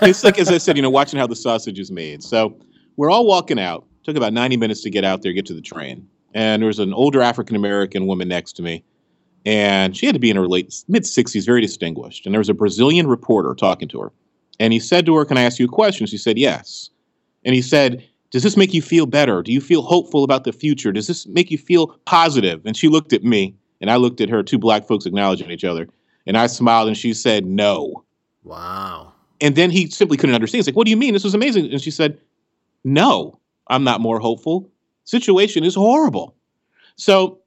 it's 0.02 0.24
like, 0.24 0.40
as 0.40 0.50
I 0.50 0.58
said, 0.58 0.76
you 0.76 0.82
know, 0.82 0.90
watching 0.90 1.20
how 1.20 1.28
the 1.28 1.36
sausage 1.36 1.80
is 1.80 1.92
made. 1.92 2.22
So, 2.22 2.58
we're 2.98 3.10
all 3.10 3.26
walking 3.26 3.60
out. 3.60 3.86
Took 4.04 4.18
about 4.18 4.34
90 4.34 4.58
minutes 4.58 4.82
to 4.82 4.90
get 4.90 5.06
out 5.06 5.22
there, 5.22 5.32
get 5.32 5.46
to 5.46 5.54
the 5.54 5.62
train. 5.62 6.08
And 6.34 6.62
there 6.62 6.68
was 6.68 6.80
an 6.80 6.94
older 6.94 7.22
African 7.22 7.56
American 7.56 8.08
woman 8.08 8.28
next 8.28 8.54
to 8.54 8.62
me. 8.62 8.84
And 9.46 9.98
she 9.98 10.06
had 10.06 10.14
to 10.14 10.20
be 10.20 10.30
in 10.30 10.38
her 10.38 10.48
late 10.48 10.74
mid 10.88 11.04
60s, 11.04 11.46
very 11.46 11.62
distinguished. 11.62 12.26
And 12.26 12.34
there 12.34 12.40
was 12.40 12.50
a 12.50 12.54
Brazilian 12.54 13.08
reporter 13.08 13.56
talking 13.56 13.88
to 13.90 14.02
her. 14.02 14.12
And 14.60 14.74
he 14.74 14.80
said 14.80 15.06
to 15.08 15.16
her, 15.16 15.26
Can 15.26 15.38
I 15.38 15.44
ask 15.44 15.60
you 15.60 15.66
a 15.66 15.70
question? 15.70 16.06
She 16.08 16.18
said, 16.18 16.38
Yes. 16.38 16.90
And 17.44 17.56
he 17.56 17.62
said, 17.62 18.04
Does 18.32 18.44
this 18.44 18.58
make 18.58 18.74
you 18.74 18.82
feel 18.82 19.06
better? 19.06 19.42
Do 19.42 19.52
you 19.52 19.62
feel 19.62 19.82
hopeful 19.82 20.24
about 20.24 20.44
the 20.44 20.54
future? 20.54 20.92
Does 20.92 21.08
this 21.08 21.28
make 21.28 21.52
you 21.52 21.58
feel 21.58 21.88
positive? 22.06 22.66
And 22.66 22.76
she 22.76 22.88
looked 22.88 23.14
at 23.14 23.24
me, 23.24 23.56
and 23.80 23.90
I 23.90 23.96
looked 23.96 24.22
at 24.22 24.30
her, 24.30 24.44
two 24.44 24.60
black 24.60 24.88
folks 24.88 25.06
acknowledging 25.06 25.52
each 25.52 25.64
other. 25.64 25.88
And 26.28 26.38
I 26.38 26.48
smiled, 26.48 26.88
and 26.88 26.98
she 26.98 27.14
said, 27.14 27.46
No. 27.46 28.04
Wow. 28.44 29.14
And 29.40 29.56
then 29.56 29.72
he 29.72 29.90
simply 29.90 30.18
couldn't 30.18 30.36
understand. 30.36 30.60
He's 30.60 30.68
like, 30.68 30.76
What 30.76 30.86
do 30.86 30.92
you 30.92 30.98
mean? 30.98 31.14
This 31.14 31.24
was 31.24 31.34
amazing. 31.34 31.72
And 31.72 31.82
she 31.82 31.92
said, 31.92 32.20
No, 32.84 33.40
I'm 33.68 33.84
not 33.84 34.02
more 34.02 34.20
hopeful. 34.20 34.70
Situation 35.04 35.64
is 35.64 35.76
horrible. 35.76 36.36
So 36.96 37.40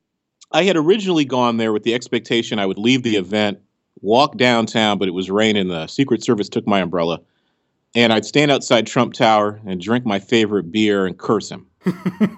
I 0.52 0.64
had 0.64 0.76
originally 0.76 1.24
gone 1.24 1.56
there 1.56 1.72
with 1.72 1.84
the 1.84 1.94
expectation 1.94 2.58
I 2.58 2.66
would 2.66 2.78
leave 2.78 3.02
the 3.02 3.16
event, 3.16 3.58
walk 4.00 4.36
downtown, 4.36 4.98
but 4.98 5.08
it 5.08 5.12
was 5.12 5.30
raining. 5.30 5.68
The 5.68 5.86
Secret 5.86 6.22
Service 6.22 6.48
took 6.48 6.66
my 6.66 6.80
umbrella. 6.80 7.20
And 7.94 8.12
I'd 8.12 8.24
stand 8.24 8.50
outside 8.50 8.86
Trump 8.86 9.14
Tower 9.14 9.60
and 9.66 9.80
drink 9.80 10.04
my 10.04 10.18
favorite 10.18 10.72
beer 10.72 11.06
and 11.06 11.16
curse 11.16 11.48
him. 11.50 11.66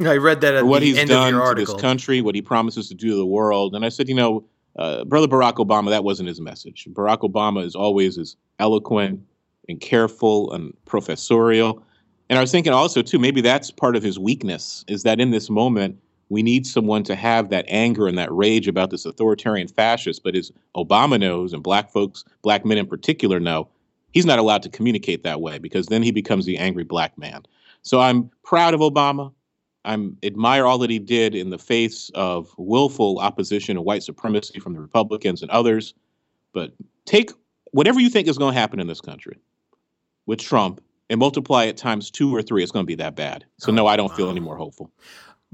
I 0.00 0.16
read 0.16 0.40
that 0.42 0.54
at 0.54 0.66
what 0.66 0.80
the 0.80 0.86
he's 0.86 0.98
end 0.98 1.08
done 1.08 1.28
of 1.28 1.30
your 1.30 1.40
to 1.40 1.46
article. 1.46 1.74
this 1.74 1.80
country, 1.80 2.20
what 2.20 2.34
he 2.34 2.42
promises 2.42 2.88
to 2.88 2.94
do 2.94 3.10
to 3.10 3.16
the 3.16 3.26
world. 3.26 3.74
And 3.74 3.84
I 3.84 3.88
said, 3.88 4.08
you 4.08 4.14
know, 4.14 4.44
uh, 4.76 5.04
Brother 5.04 5.28
Barack 5.28 5.54
Obama, 5.54 5.88
that 5.90 6.04
wasn't 6.04 6.28
his 6.28 6.40
message. 6.40 6.86
Barack 6.92 7.20
Obama 7.20 7.64
is 7.64 7.74
always 7.74 8.18
as 8.18 8.36
eloquent 8.58 9.20
and 9.68 9.80
careful 9.80 10.52
and 10.52 10.74
professorial. 10.84 11.82
And 12.28 12.38
I 12.38 12.42
was 12.42 12.50
thinking 12.50 12.72
also, 12.72 13.02
too, 13.02 13.18
maybe 13.18 13.40
that's 13.40 13.70
part 13.70 13.96
of 13.96 14.02
his 14.02 14.18
weakness 14.18 14.84
is 14.88 15.04
that 15.04 15.20
in 15.20 15.30
this 15.30 15.48
moment, 15.48 15.96
we 16.28 16.42
need 16.42 16.66
someone 16.66 17.04
to 17.04 17.14
have 17.14 17.50
that 17.50 17.64
anger 17.68 18.08
and 18.08 18.18
that 18.18 18.32
rage 18.32 18.66
about 18.66 18.90
this 18.90 19.06
authoritarian 19.06 19.68
fascist. 19.68 20.24
But 20.24 20.34
as 20.34 20.50
Obama 20.76 21.20
knows, 21.20 21.52
and 21.52 21.62
black 21.62 21.90
folks, 21.90 22.24
black 22.42 22.64
men 22.64 22.78
in 22.78 22.86
particular 22.86 23.38
know, 23.38 23.68
he's 24.12 24.26
not 24.26 24.38
allowed 24.38 24.62
to 24.62 24.68
communicate 24.68 25.22
that 25.24 25.40
way 25.40 25.58
because 25.58 25.86
then 25.86 26.02
he 26.02 26.10
becomes 26.10 26.46
the 26.46 26.58
angry 26.58 26.84
black 26.84 27.16
man. 27.18 27.42
So 27.82 28.00
I'm 28.00 28.30
proud 28.42 28.74
of 28.74 28.80
Obama. 28.80 29.32
I'm 29.84 30.16
admire 30.24 30.66
all 30.66 30.78
that 30.78 30.90
he 30.90 30.98
did 30.98 31.34
in 31.34 31.50
the 31.50 31.58
face 31.58 32.10
of 32.14 32.52
willful 32.58 33.20
opposition 33.20 33.76
and 33.76 33.86
white 33.86 34.02
supremacy 34.02 34.58
from 34.58 34.72
the 34.72 34.80
Republicans 34.80 35.42
and 35.42 35.50
others. 35.50 35.94
But 36.52 36.72
take 37.04 37.30
whatever 37.70 38.00
you 38.00 38.10
think 38.10 38.26
is 38.26 38.38
going 38.38 38.54
to 38.54 38.60
happen 38.60 38.80
in 38.80 38.88
this 38.88 39.00
country 39.00 39.38
with 40.26 40.40
Trump 40.40 40.80
and 41.08 41.20
multiply 41.20 41.64
it 41.64 41.76
times 41.76 42.10
two 42.10 42.34
or 42.34 42.42
three. 42.42 42.62
It's 42.62 42.72
going 42.72 42.84
to 42.84 42.88
be 42.88 42.96
that 42.96 43.14
bad. 43.14 43.44
So 43.58 43.70
no, 43.70 43.86
I 43.86 43.96
don't 43.96 44.14
feel 44.14 44.28
any 44.28 44.40
more 44.40 44.56
hopeful. 44.56 44.90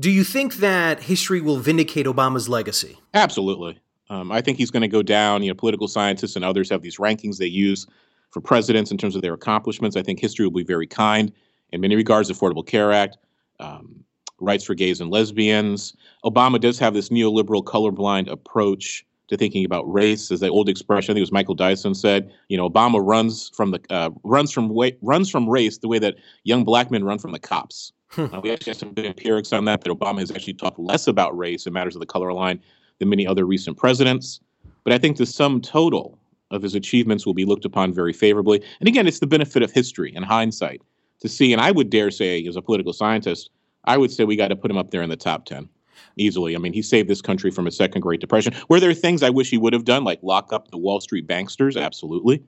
Do 0.01 0.11
you 0.11 0.25
think 0.25 0.57
that 0.57 1.01
history 1.01 1.41
will 1.41 1.59
vindicate 1.59 2.07
Obama's 2.07 2.49
legacy? 2.49 2.99
Absolutely. 3.13 3.79
Um, 4.09 4.33
I 4.33 4.41
think 4.41 4.59
he's 4.59 4.71
going 4.71 4.81
to 4.83 4.89
go 4.89 5.03
down. 5.03 5.43
You 5.43 5.51
know, 5.51 5.55
political 5.55 5.89
scientists 5.89 6.37
and 6.37 6.45
others 6.45 6.71
have 6.71 6.81
these 6.81 6.97
rankings 6.97 7.37
they 7.37 7.47
use 7.47 7.87
for 8.33 8.41
presidents 8.41 8.91
in 8.91 8.99
terms 8.99 9.15
of 9.15 9.23
their 9.23 9.35
accomplishments. 9.35 9.97
I 9.97 10.03
think 10.03 10.19
history 10.19 10.47
will 10.47 10.53
be 10.53 10.65
very 10.65 10.87
kind 10.87 11.33
in 11.71 11.81
many 11.81 11.95
regards. 11.95 12.31
Affordable 12.31 12.67
Care 12.67 12.93
Act, 12.93 13.19
um, 13.61 14.03
rights 14.41 14.65
for 14.65 14.75
gays 14.75 15.01
and 15.01 15.11
lesbians. 15.11 15.95
Obama 16.25 16.61
does 16.61 16.79
have 16.79 16.95
this 16.95 17.11
neoliberal, 17.11 17.63
colorblind 17.63 18.31
approach 18.31 19.05
to 19.29 19.37
thinking 19.37 19.65
about 19.65 19.91
race, 19.91 20.31
as 20.31 20.41
the 20.41 20.49
old 20.49 20.69
expression 20.69 21.13
I 21.13 21.15
think 21.15 21.19
it 21.19 21.23
was 21.23 21.33
Michael 21.33 21.55
Dyson 21.55 21.95
said. 21.95 22.33
You 22.49 22.57
know, 22.57 22.69
Obama 22.69 23.01
runs 23.03 23.51
from 23.55 23.71
the 23.71 23.81
uh, 23.89 24.11
runs 24.25 24.51
from 24.51 24.77
runs 25.01 25.31
from 25.31 25.49
race 25.49 25.79
the 25.79 25.89
way 25.89 25.99
that 26.01 26.17
young 26.45 26.65
black 26.65 26.91
men 26.91 27.05
run 27.05 27.19
from 27.19 27.33
the 27.33 27.39
cops. 27.39 27.93
Uh, 28.19 28.43
we 28.43 28.51
actually 28.53 28.73
have 28.73 28.77
some 28.77 28.93
good 28.93 29.07
empirics 29.07 29.55
on 29.55 29.65
that. 29.65 29.81
That 29.81 29.89
Obama 29.89 30.19
has 30.19 30.31
actually 30.31 30.53
talked 30.53 30.79
less 30.79 31.07
about 31.07 31.35
race 31.35 31.65
and 31.65 31.73
matters 31.73 31.97
of 31.97 32.01
the 32.01 32.07
color 32.07 32.31
line 32.31 32.61
than 32.99 33.09
many 33.09 33.27
other 33.27 33.47
recent 33.47 33.79
presidents. 33.79 34.39
But 34.85 34.93
I 34.93 34.99
think 34.99 35.17
the 35.17 35.25
sum 35.25 35.63
total 35.63 36.19
of 36.53 36.63
his 36.63 36.75
achievements 36.75 37.27
will 37.27 37.35
be 37.35 37.45
looked 37.45 37.65
upon 37.65 37.93
very 37.93 38.13
favorably. 38.13 38.63
And 38.79 38.89
again, 38.89 39.07
it's 39.07 39.19
the 39.19 39.27
benefit 39.27 39.63
of 39.63 39.73
history 39.73 40.13
and 40.15 40.25
hindsight 40.25 40.83
to 41.21 41.29
see. 41.29 41.53
And 41.53 41.61
I 41.61 41.71
would 41.71 41.91
dare 41.91 42.11
say, 42.11 42.47
as 42.47 42.57
a 42.57 42.63
political 42.63 42.93
scientist, 42.93 43.51
I 43.85 43.97
would 43.97 44.13
say 44.13 44.25
we 44.25 44.37
got 44.37 44.49
to 44.49 44.57
put 44.57 44.71
him 44.71 44.77
up 44.77 44.91
there 44.91 45.03
in 45.03 45.11
the 45.11 45.17
top 45.17 45.47
10 45.47 45.69
easily. 46.17 46.55
I 46.55 46.59
mean, 46.59 46.73
he 46.73 46.83
saved 46.83 47.09
this 47.09 47.23
country 47.23 47.51
from 47.51 47.67
a 47.67 47.71
second 47.71 48.03
Great 48.03 48.21
Depression. 48.21 48.55
Were 48.69 48.81
there 48.81 48.95
things 48.95 49.23
I 49.23 49.31
wish 49.31 49.51
he 49.51 49.59
would 49.59 49.73
have 49.73 49.85
done, 49.85 50.05
like 50.05 50.21
lock 50.23 50.53
up 50.53 50.71
the 50.71 50.79
Wall 50.79 51.01
Street 51.01 51.27
banksters? 51.27 51.81
Absolutely. 51.81 52.43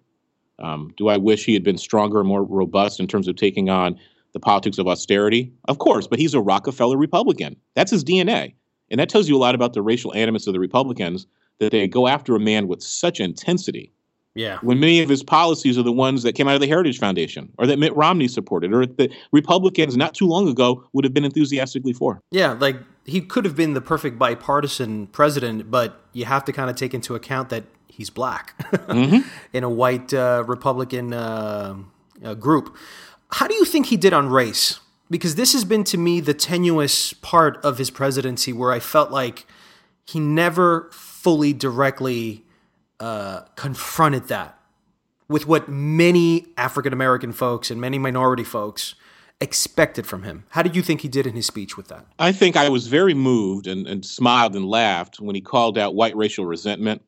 Um, 0.59 0.93
do 0.97 1.09
I 1.09 1.17
wish 1.17 1.45
he 1.45 1.55
had 1.55 1.65
been 1.65 1.79
stronger 1.79 2.21
and 2.21 2.29
more 2.29 2.45
robust 2.45 3.01
in 3.01 3.07
terms 3.07 3.27
of 3.27 3.37
taking 3.37 3.71
on 3.71 3.99
the 4.33 4.41
politics 4.41 4.79
of 4.79 4.87
austerity? 4.87 5.53
Of 5.67 5.79
course, 5.79 6.07
but 6.07 6.19
he's 6.19 6.35
a 6.35 6.41
Rockefeller 6.41 6.97
Republican. 6.97 7.57
That's 7.75 7.91
his 7.91 8.05
DNA. 8.05 8.55
And 8.91 9.01
that 9.01 9.09
tells 9.09 9.29
you 9.29 9.37
a 9.37 9.39
lot 9.39 9.55
about 9.55 9.73
the 9.73 9.83
racial 9.83 10.15
animus 10.15 10.47
of 10.47 10.53
the 10.53 10.61
Republicans 10.61 11.27
that 11.59 11.73
they 11.73 11.89
go 11.89 12.07
after 12.07 12.37
a 12.37 12.41
man 12.41 12.69
with 12.69 12.83
such 12.83 13.19
intensity 13.21 13.93
Yeah. 14.35 14.59
when 14.62 14.81
many 14.81 15.00
of 15.00 15.09
his 15.09 15.23
policies 15.23 15.79
are 15.79 15.83
the 15.83 15.93
ones 15.93 16.25
that 16.25 16.33
came 16.35 16.49
out 16.49 16.55
of 16.57 16.61
the 16.61 16.67
Heritage 16.67 16.99
Foundation 16.99 17.53
or 17.57 17.67
that 17.67 17.79
Mitt 17.79 17.95
Romney 17.95 18.26
supported 18.26 18.73
or 18.73 18.85
that 18.85 19.12
Republicans 19.33 19.97
not 19.97 20.14
too 20.14 20.26
long 20.26 20.49
ago 20.49 20.85
would 20.93 21.05
have 21.05 21.14
been 21.14 21.25
enthusiastically 21.25 21.93
for. 21.93 22.21
Yeah, 22.31 22.53
like 22.53 22.76
he 23.05 23.21
could 23.21 23.45
have 23.45 23.55
been 23.55 23.75
the 23.75 23.81
perfect 23.81 24.19
bipartisan 24.19 25.07
president, 25.09 25.71
but 25.71 26.00
you 26.12 26.25
have 26.25 26.45
to 26.47 26.53
kind 26.53 26.69
of 26.69 26.76
take 26.76 26.95
into 26.95 27.14
account 27.14 27.49
that 27.50 27.64
he's 27.87 28.11
black 28.11 28.55
in 29.53 29.64
a 29.64 29.71
white 29.71 30.12
uh, 30.12 30.43
Republican 30.47 31.12
uh, 31.12 31.76
uh, 32.25 32.35
group. 32.35 32.76
How 33.31 33.47
do 33.47 33.55
you 33.55 33.64
think 33.64 33.87
he 33.87 33.97
did 33.97 34.12
on 34.12 34.29
race? 34.29 34.81
Because 35.11 35.35
this 35.35 35.53
has 35.53 35.64
been 35.64 35.85
to 35.85 35.99
me 35.99 36.21
the 36.21 36.35
tenuous 36.35 37.12
part 37.12 37.62
of 37.64 37.79
his 37.79 37.91
presidency 37.91 38.53
where 38.53 38.73
I 38.73 38.81
felt 38.81 39.11
like 39.11 39.47
he 40.05 40.19
never 40.19 40.88
fully 40.93 41.53
directly 41.53 42.44
uh, 43.01 43.43
confronted 43.57 44.29
that 44.29 44.59
with 45.29 45.47
what 45.47 45.69
many 45.69 46.47
African 46.57 46.93
American 46.93 47.33
folks 47.33 47.71
and 47.71 47.81
many 47.81 47.99
minority 47.99 48.45
folks 48.45 48.95
expected 49.41 50.07
from 50.07 50.23
him. 50.23 50.45
How 50.51 50.63
did 50.63 50.77
you 50.77 50.83
think 50.83 51.01
he 51.01 51.09
did 51.09 51.27
in 51.27 51.35
his 51.35 51.47
speech 51.47 51.77
with 51.77 51.89
that? 51.89 52.07
I 52.19 52.33
think 52.33 52.57
I 52.57 52.69
was 52.69 52.87
very 52.87 53.15
moved 53.15 53.67
and, 53.67 53.87
and 53.87 54.05
smiled 54.05 54.55
and 54.55 54.67
laughed 54.67 55.21
when 55.21 55.35
he 55.35 55.41
called 55.41 55.77
out 55.77 55.95
white 55.95 56.17
racial 56.17 56.47
resentment. 56.47 57.03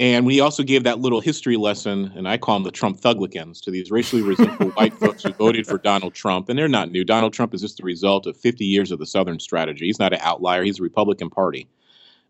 And 0.00 0.24
when 0.24 0.32
he 0.32 0.40
also 0.40 0.62
gave 0.62 0.84
that 0.84 1.00
little 1.00 1.20
history 1.20 1.56
lesson, 1.56 2.12
and 2.14 2.28
I 2.28 2.38
call 2.38 2.54
them 2.54 2.62
the 2.62 2.70
Trump 2.70 3.00
Thuglicans, 3.00 3.60
to 3.62 3.72
these 3.72 3.90
racially 3.90 4.22
resentful 4.22 4.70
white 4.70 4.94
folks 5.00 5.24
who 5.24 5.32
voted 5.32 5.66
for 5.66 5.78
Donald 5.78 6.14
Trump. 6.14 6.48
And 6.48 6.56
they're 6.56 6.68
not 6.68 6.92
new. 6.92 7.04
Donald 7.04 7.32
Trump 7.32 7.52
is 7.52 7.62
just 7.62 7.78
the 7.78 7.82
result 7.82 8.26
of 8.26 8.36
50 8.36 8.64
years 8.64 8.92
of 8.92 9.00
the 9.00 9.06
Southern 9.06 9.40
strategy. 9.40 9.86
He's 9.86 9.98
not 9.98 10.12
an 10.12 10.20
outlier, 10.22 10.62
he's 10.62 10.78
a 10.78 10.84
Republican 10.84 11.30
Party. 11.30 11.68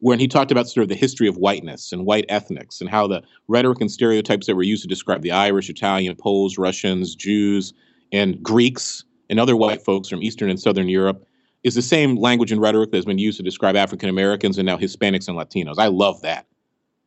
When 0.00 0.20
he 0.20 0.28
talked 0.28 0.52
about 0.52 0.68
sort 0.68 0.82
of 0.82 0.88
the 0.88 0.94
history 0.94 1.26
of 1.26 1.36
whiteness 1.36 1.92
and 1.92 2.06
white 2.06 2.24
ethnics 2.28 2.80
and 2.80 2.88
how 2.88 3.08
the 3.08 3.22
rhetoric 3.48 3.80
and 3.80 3.90
stereotypes 3.90 4.46
that 4.46 4.54
were 4.54 4.62
used 4.62 4.82
to 4.82 4.88
describe 4.88 5.22
the 5.22 5.32
Irish, 5.32 5.68
Italian, 5.68 6.14
Poles, 6.14 6.56
Russians, 6.56 7.16
Jews, 7.16 7.72
and 8.12 8.40
Greeks 8.42 9.04
and 9.28 9.40
other 9.40 9.56
white 9.56 9.82
folks 9.82 10.08
from 10.08 10.22
Eastern 10.22 10.50
and 10.50 10.60
Southern 10.60 10.88
Europe 10.88 11.26
is 11.64 11.74
the 11.74 11.82
same 11.82 12.16
language 12.16 12.52
and 12.52 12.60
rhetoric 12.60 12.92
that 12.92 12.98
has 12.98 13.04
been 13.04 13.18
used 13.18 13.36
to 13.38 13.42
describe 13.42 13.74
African 13.74 14.08
Americans 14.08 14.56
and 14.56 14.66
now 14.66 14.76
Hispanics 14.76 15.28
and 15.28 15.36
Latinos. 15.36 15.78
I 15.78 15.88
love 15.88 16.22
that. 16.22 16.46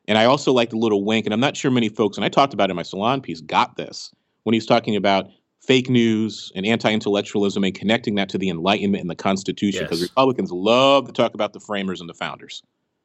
And 0.07 0.17
I 0.17 0.25
also 0.25 0.51
like 0.51 0.71
the 0.71 0.77
little 0.77 1.05
wink, 1.05 1.25
and 1.25 1.33
I'm 1.33 1.39
not 1.39 1.55
sure 1.55 1.71
many 1.71 1.88
folks, 1.88 2.17
and 2.17 2.25
I 2.25 2.29
talked 2.29 2.53
about 2.53 2.69
it 2.69 2.71
in 2.71 2.75
my 2.75 2.83
salon 2.83 3.21
piece, 3.21 3.39
got 3.39 3.77
this 3.77 4.13
when 4.43 4.53
he's 4.53 4.65
talking 4.65 4.95
about 4.98 5.29
fake 5.62 5.89
news 5.89 6.51
and 6.55 6.65
anti 6.65 6.91
intellectualism 6.91 7.63
and 7.63 7.74
connecting 7.74 8.15
that 8.15 8.27
to 8.29 8.38
the 8.38 8.50
Enlightenment 8.50 9.01
and 9.01 9.10
the 9.10 9.15
Constitution, 9.15 9.83
because 9.83 10.01
Yes. 10.01 10.10
Republicans 10.10 10.51
love 10.51 11.07
to 11.07 11.13
talk 11.13 11.33
about 11.33 11.53
the 11.53 11.60
framers 11.60 12.01
and 12.01 12.10
the 12.10 12.13
founders. 12.13 12.62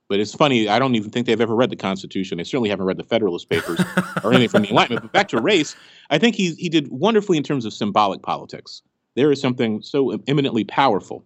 But 0.08 0.20
it's 0.20 0.34
funny, 0.34 0.68
I 0.68 0.78
don't 0.78 0.94
even 0.94 1.10
think 1.10 1.26
they've 1.26 1.40
ever 1.40 1.54
read 1.54 1.70
the 1.70 1.76
Constitution. 1.76 2.38
They 2.38 2.44
certainly 2.44 2.70
haven't 2.70 2.86
read 2.86 2.96
the 2.96 3.04
Federalist 3.04 3.48
Papers 3.48 3.80
or 4.22 4.32
anything 4.32 4.48
from 4.48 4.62
the 4.62 4.68
Enlightenment. 4.68 5.02
But 5.02 5.12
back 5.12 5.28
to 5.28 5.40
race, 5.40 5.74
I 6.10 6.18
think 6.18 6.36
he, 6.36 6.54
he 6.54 6.68
did 6.68 6.88
wonderfully 6.92 7.36
in 7.36 7.42
terms 7.42 7.64
of 7.64 7.72
symbolic 7.72 8.22
politics. 8.22 8.82
There 9.16 9.32
is 9.32 9.40
something 9.40 9.82
so 9.82 10.18
eminently 10.28 10.62
powerful 10.64 11.24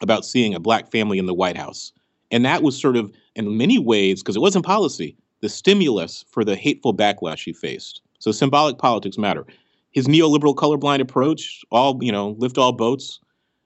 about 0.00 0.24
seeing 0.24 0.54
a 0.54 0.60
black 0.60 0.90
family 0.90 1.18
in 1.18 1.26
the 1.26 1.34
White 1.34 1.56
House. 1.56 1.92
And 2.32 2.44
that 2.44 2.62
was 2.62 2.80
sort 2.80 2.96
of, 2.96 3.12
in 3.36 3.56
many 3.56 3.78
ways, 3.78 4.22
because 4.22 4.36
it 4.36 4.40
wasn't 4.40 4.64
policy, 4.64 5.16
the 5.40 5.48
stimulus 5.48 6.24
for 6.30 6.44
the 6.44 6.56
hateful 6.56 6.94
backlash 6.94 7.44
he 7.44 7.52
faced. 7.52 8.00
So 8.18 8.32
symbolic 8.32 8.78
politics 8.78 9.18
matter. 9.18 9.46
His 9.92 10.06
neoliberal 10.06 10.54
colorblind 10.54 11.00
approach, 11.00 11.64
all, 11.70 11.98
you 12.02 12.12
know, 12.12 12.36
lift 12.38 12.58
all 12.58 12.72
boats, 12.72 13.20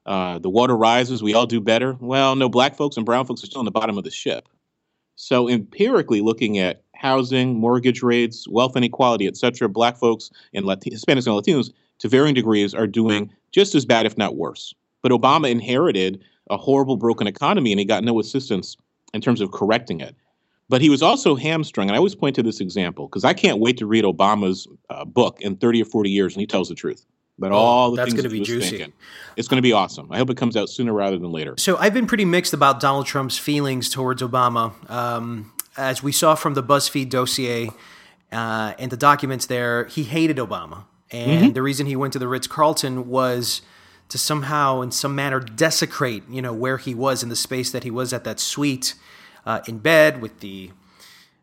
uh, 0.06 0.38
the 0.38 0.50
water 0.50 0.76
rises, 0.76 1.22
we 1.22 1.34
all 1.34 1.46
do 1.46 1.60
better. 1.60 1.96
Well, 2.00 2.36
no, 2.36 2.48
black 2.48 2.76
folks 2.76 2.96
and 2.96 3.06
brown 3.06 3.26
folks 3.26 3.42
are 3.42 3.46
still 3.46 3.60
on 3.60 3.64
the 3.64 3.70
bottom 3.70 3.96
of 3.98 4.04
the 4.04 4.10
ship. 4.10 4.48
So 5.16 5.48
empirically 5.48 6.20
looking 6.20 6.58
at 6.58 6.82
housing, 6.94 7.54
mortgage 7.54 8.02
rates, 8.02 8.46
wealth 8.48 8.76
inequality, 8.76 9.26
et 9.26 9.36
cetera, 9.36 9.68
black 9.68 9.96
folks 9.96 10.30
and 10.52 10.64
Lati- 10.64 10.92
Hispanics 10.92 11.26
and 11.26 11.36
Latinos 11.36 11.72
to 12.00 12.08
varying 12.08 12.34
degrees 12.34 12.74
are 12.74 12.86
doing 12.86 13.30
just 13.52 13.74
as 13.74 13.84
bad, 13.84 14.06
if 14.06 14.18
not 14.18 14.36
worse. 14.36 14.74
But 15.02 15.12
Obama 15.12 15.50
inherited 15.50 16.22
a 16.50 16.56
horrible, 16.56 16.96
broken 16.96 17.26
economy, 17.26 17.72
and 17.72 17.78
he 17.78 17.84
got 17.84 18.04
no 18.04 18.18
assistance 18.18 18.76
in 19.12 19.20
terms 19.20 19.40
of 19.40 19.52
correcting 19.52 20.00
it. 20.00 20.16
But 20.68 20.80
he 20.80 20.90
was 20.90 21.02
also 21.02 21.34
hamstrung, 21.34 21.88
and 21.88 21.94
I 21.94 21.98
always 21.98 22.14
point 22.14 22.34
to 22.36 22.42
this 22.42 22.60
example 22.60 23.06
because 23.06 23.24
I 23.24 23.34
can't 23.34 23.60
wait 23.60 23.76
to 23.78 23.86
read 23.86 24.04
Obama's 24.04 24.66
uh, 24.90 25.04
book 25.04 25.40
in 25.40 25.56
30 25.56 25.82
or 25.82 25.84
40 25.84 26.10
years, 26.10 26.34
and 26.34 26.40
he 26.40 26.46
tells 26.46 26.68
the 26.68 26.74
truth. 26.74 27.04
But 27.38 27.50
all 27.50 27.90
the 27.90 27.96
that's 27.96 28.10
things 28.10 28.22
gonna 28.22 28.28
that 28.28 28.38
be 28.38 28.44
juicy. 28.44 28.78
thinking. 28.78 28.92
It's 29.36 29.48
going 29.48 29.58
to 29.58 29.62
be 29.62 29.72
awesome. 29.72 30.06
I 30.12 30.18
hope 30.18 30.30
it 30.30 30.36
comes 30.36 30.56
out 30.56 30.68
sooner 30.68 30.92
rather 30.92 31.18
than 31.18 31.32
later. 31.32 31.54
So 31.58 31.76
I've 31.76 31.94
been 31.94 32.06
pretty 32.06 32.24
mixed 32.24 32.52
about 32.52 32.78
Donald 32.78 33.06
Trump's 33.06 33.38
feelings 33.38 33.88
towards 33.90 34.22
Obama. 34.22 34.72
Um, 34.88 35.52
as 35.76 36.02
we 36.02 36.12
saw 36.12 36.36
from 36.36 36.54
the 36.54 36.62
BuzzFeed 36.62 37.10
dossier 37.10 37.70
uh, 38.30 38.74
and 38.78 38.92
the 38.92 38.96
documents 38.96 39.46
there, 39.46 39.86
he 39.86 40.04
hated 40.04 40.36
Obama. 40.36 40.84
And 41.10 41.54
the 41.54 41.62
reason 41.62 41.86
he 41.86 41.96
went 41.96 42.12
to 42.14 42.18
the 42.18 42.26
Ritz 42.26 42.46
Carlton 42.46 43.08
was 43.08 43.62
to 44.08 44.18
somehow, 44.18 44.80
in 44.80 44.90
some 44.90 45.14
manner, 45.14 45.40
desecrate, 45.40 46.24
you 46.28 46.42
know, 46.42 46.52
where 46.52 46.76
he 46.76 46.94
was 46.94 47.22
in 47.22 47.28
the 47.28 47.36
space 47.36 47.70
that 47.70 47.84
he 47.84 47.90
was 47.90 48.12
at 48.12 48.24
that 48.24 48.40
suite 48.40 48.94
uh, 49.46 49.60
in 49.68 49.78
bed 49.78 50.20
with 50.20 50.40
the 50.40 50.70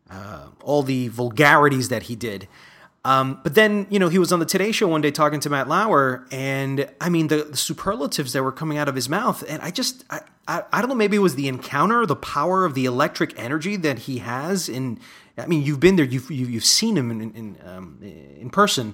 uh, 0.09 0.47
all 0.61 0.83
the 0.83 1.07
vulgarities 1.07 1.87
that 1.89 2.03
he 2.03 2.15
did. 2.15 2.47
Um, 3.03 3.39
but 3.41 3.55
then, 3.55 3.87
you 3.89 3.97
know, 3.97 4.09
he 4.09 4.19
was 4.19 4.31
on 4.31 4.39
the 4.39 4.45
Today 4.45 4.71
Show 4.71 4.87
one 4.87 5.01
day 5.01 5.09
talking 5.09 5.39
to 5.39 5.49
Matt 5.49 5.67
Lauer, 5.67 6.27
and 6.31 6.87
I 7.01 7.09
mean, 7.09 7.29
the, 7.29 7.45
the 7.45 7.57
superlatives 7.57 8.33
that 8.33 8.43
were 8.43 8.51
coming 8.51 8.77
out 8.77 8.87
of 8.87 8.93
his 8.93 9.09
mouth, 9.09 9.43
and 9.49 9.59
I 9.63 9.71
just, 9.71 10.05
I, 10.11 10.21
I, 10.47 10.63
I 10.71 10.81
don't 10.81 10.89
know, 10.89 10.95
maybe 10.95 11.17
it 11.17 11.21
was 11.21 11.33
the 11.33 11.47
encounter, 11.47 12.05
the 12.05 12.15
power 12.15 12.63
of 12.63 12.75
the 12.75 12.85
electric 12.85 13.37
energy 13.39 13.75
that 13.77 13.99
he 13.99 14.19
has. 14.19 14.69
In, 14.69 14.99
I 15.35 15.47
mean, 15.47 15.63
you've 15.63 15.79
been 15.79 15.95
there, 15.95 16.05
you've 16.05 16.29
you've, 16.29 16.51
you've 16.51 16.65
seen 16.65 16.95
him 16.95 17.09
in 17.09 17.31
in, 17.31 17.57
um, 17.65 17.97
in 18.01 18.51
person. 18.51 18.93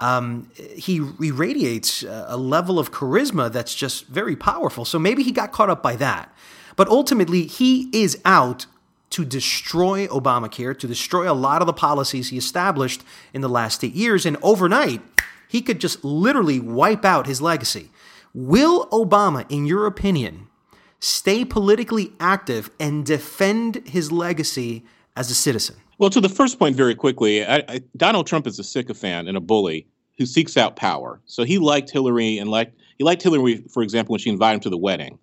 Um, 0.00 0.50
he, 0.56 1.06
he 1.20 1.30
radiates 1.30 2.02
a 2.02 2.36
level 2.36 2.80
of 2.80 2.90
charisma 2.90 3.52
that's 3.52 3.74
just 3.74 4.08
very 4.08 4.34
powerful. 4.34 4.84
So 4.84 4.98
maybe 4.98 5.22
he 5.22 5.30
got 5.30 5.52
caught 5.52 5.70
up 5.70 5.82
by 5.82 5.94
that. 5.96 6.34
But 6.74 6.88
ultimately, 6.88 7.46
he 7.46 7.88
is 7.92 8.20
out 8.24 8.66
to 9.10 9.24
destroy 9.24 10.06
Obamacare, 10.08 10.78
to 10.78 10.86
destroy 10.86 11.30
a 11.30 11.34
lot 11.34 11.62
of 11.62 11.66
the 11.66 11.72
policies 11.72 12.30
he 12.30 12.38
established 12.38 13.02
in 13.32 13.40
the 13.40 13.48
last 13.48 13.84
eight 13.84 13.94
years. 13.94 14.26
And 14.26 14.36
overnight, 14.42 15.00
he 15.48 15.62
could 15.62 15.80
just 15.80 16.04
literally 16.04 16.58
wipe 16.58 17.04
out 17.04 17.26
his 17.26 17.40
legacy. 17.40 17.90
Will 18.32 18.86
Obama, 18.88 19.46
in 19.48 19.66
your 19.66 19.86
opinion, 19.86 20.48
stay 20.98 21.44
politically 21.44 22.12
active 22.18 22.70
and 22.80 23.06
defend 23.06 23.86
his 23.86 24.10
legacy 24.10 24.84
as 25.16 25.30
a 25.30 25.34
citizen? 25.34 25.76
Well, 25.98 26.10
to 26.10 26.20
the 26.20 26.28
first 26.28 26.58
point, 26.58 26.74
very 26.74 26.96
quickly, 26.96 27.44
I, 27.44 27.62
I, 27.68 27.82
Donald 27.96 28.26
Trump 28.26 28.46
is 28.48 28.58
a 28.58 28.64
sycophant 28.64 29.28
and 29.28 29.36
a 29.36 29.40
bully 29.40 29.86
who 30.18 30.26
seeks 30.26 30.56
out 30.56 30.76
power. 30.76 31.20
So 31.26 31.44
he 31.44 31.58
liked 31.58 31.90
Hillary 31.90 32.38
and 32.38 32.50
liked 32.50 32.76
he 32.98 33.04
liked 33.04 33.22
Hillary, 33.22 33.64
for 33.70 33.82
example, 33.82 34.12
when 34.12 34.20
she 34.20 34.30
invited 34.30 34.54
him 34.54 34.60
to 34.60 34.70
the 34.70 34.78
wedding 34.78 35.18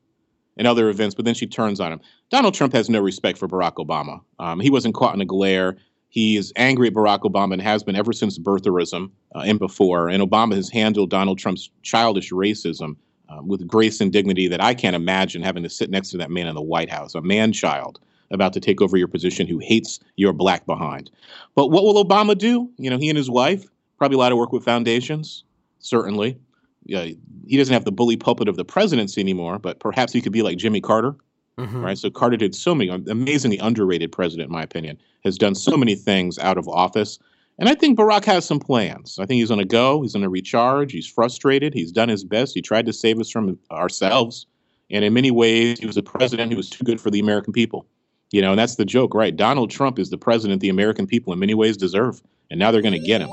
and 0.57 0.67
other 0.67 0.89
events, 0.89 1.15
but 1.15 1.25
then 1.25 1.33
she 1.33 1.47
turns 1.47 1.79
on 1.79 1.91
him. 1.91 2.01
Donald 2.29 2.53
Trump 2.53 2.73
has 2.73 2.89
no 2.89 2.99
respect 2.99 3.37
for 3.37 3.47
Barack 3.47 3.75
Obama. 3.75 4.21
Um, 4.39 4.59
he 4.59 4.69
wasn't 4.69 4.95
caught 4.95 5.15
in 5.15 5.21
a 5.21 5.25
glare. 5.25 5.77
He 6.09 6.35
is 6.35 6.51
angry 6.57 6.87
at 6.87 6.93
Barack 6.93 7.21
Obama 7.21 7.53
and 7.53 7.61
has 7.61 7.83
been 7.83 7.95
ever 7.95 8.11
since 8.11 8.37
birtherism 8.37 9.11
uh, 9.35 9.39
and 9.39 9.59
before. 9.59 10.09
And 10.09 10.21
Obama 10.21 10.55
has 10.55 10.69
handled 10.69 11.09
Donald 11.09 11.39
Trump's 11.39 11.69
childish 11.83 12.31
racism 12.31 12.97
um, 13.29 13.47
with 13.47 13.65
grace 13.65 14.01
and 14.01 14.11
dignity 14.11 14.47
that 14.49 14.61
I 14.61 14.73
can't 14.73 14.95
imagine 14.95 15.41
having 15.41 15.63
to 15.63 15.69
sit 15.69 15.89
next 15.89 16.09
to 16.09 16.17
that 16.17 16.31
man 16.31 16.47
in 16.47 16.55
the 16.55 16.61
White 16.61 16.89
House, 16.89 17.15
a 17.15 17.21
man 17.21 17.53
child 17.53 17.99
about 18.29 18.53
to 18.53 18.59
take 18.59 18.81
over 18.81 18.97
your 18.97 19.07
position 19.07 19.47
who 19.47 19.59
hates 19.59 19.99
your 20.15 20.33
black 20.33 20.65
behind. 20.65 21.11
But 21.55 21.67
what 21.67 21.83
will 21.83 22.03
Obama 22.03 22.37
do? 22.37 22.69
You 22.77 22.89
know, 22.89 22.97
he 22.97 23.09
and 23.09 23.17
his 23.17 23.29
wife 23.29 23.65
probably 23.97 24.15
a 24.15 24.19
lot 24.19 24.31
of 24.31 24.37
work 24.37 24.51
with 24.51 24.63
foundations, 24.63 25.43
certainly. 25.79 26.37
Yeah, 26.85 27.09
he 27.45 27.57
doesn't 27.57 27.73
have 27.73 27.85
the 27.85 27.91
bully 27.91 28.17
pulpit 28.17 28.47
of 28.47 28.57
the 28.57 28.65
presidency 28.65 29.21
anymore, 29.21 29.59
but 29.59 29.79
perhaps 29.79 30.11
he 30.11 30.21
could 30.21 30.31
be 30.31 30.41
like 30.41 30.57
Jimmy 30.57 30.81
Carter, 30.81 31.15
mm-hmm. 31.57 31.81
right? 31.81 31.97
So 31.97 32.09
Carter 32.09 32.37
did 32.37 32.55
so 32.55 32.73
many 32.73 32.89
amazingly 32.89 33.59
underrated 33.59 34.11
president, 34.11 34.47
in 34.47 34.53
my 34.53 34.63
opinion, 34.63 34.97
has 35.23 35.37
done 35.37 35.53
so 35.53 35.77
many 35.77 35.95
things 35.95 36.39
out 36.39 36.57
of 36.57 36.67
office. 36.67 37.19
And 37.59 37.69
I 37.69 37.75
think 37.75 37.99
Barack 37.99 38.25
has 38.25 38.45
some 38.45 38.59
plans. 38.59 39.19
I 39.19 39.25
think 39.25 39.37
he's 39.37 39.49
going 39.49 39.59
to 39.59 39.65
go. 39.65 40.01
He's 40.01 40.13
going 40.13 40.23
to 40.23 40.29
recharge. 40.29 40.91
He's 40.91 41.05
frustrated. 41.05 41.73
He's 41.73 41.91
done 41.91 42.09
his 42.09 42.23
best. 42.23 42.55
He 42.55 42.61
tried 42.61 42.87
to 42.87 42.93
save 42.93 43.19
us 43.19 43.29
from 43.29 43.59
ourselves. 43.69 44.47
And 44.89 45.05
in 45.05 45.13
many 45.13 45.29
ways, 45.29 45.79
he 45.79 45.85
was 45.85 45.97
a 45.97 46.03
president 46.03 46.51
who 46.51 46.57
was 46.57 46.69
too 46.69 46.83
good 46.83 46.99
for 46.99 47.11
the 47.11 47.19
American 47.19 47.53
people. 47.53 47.85
You 48.31 48.41
know, 48.41 48.51
and 48.51 48.59
that's 48.59 48.77
the 48.77 48.85
joke, 48.85 49.13
right? 49.13 49.35
Donald 49.35 49.69
Trump 49.69 49.99
is 49.99 50.09
the 50.09 50.17
president 50.17 50.61
the 50.61 50.69
American 50.69 51.05
people 51.05 51.33
in 51.33 51.39
many 51.39 51.53
ways 51.53 51.77
deserve. 51.77 52.21
And 52.49 52.59
now 52.59 52.71
they're 52.71 52.81
going 52.81 52.99
to 52.99 53.07
get 53.07 53.21
him. 53.21 53.29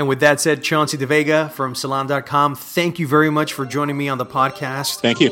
And 0.00 0.08
with 0.08 0.20
that 0.20 0.40
said, 0.40 0.62
Chauncey 0.62 0.96
DeVega 0.96 1.50
from 1.50 1.74
Salon.com, 1.74 2.54
thank 2.54 2.98
you 2.98 3.06
very 3.06 3.28
much 3.28 3.52
for 3.52 3.66
joining 3.66 3.98
me 3.98 4.08
on 4.08 4.16
the 4.16 4.24
podcast. 4.24 5.00
Thank 5.02 5.20
you. 5.20 5.28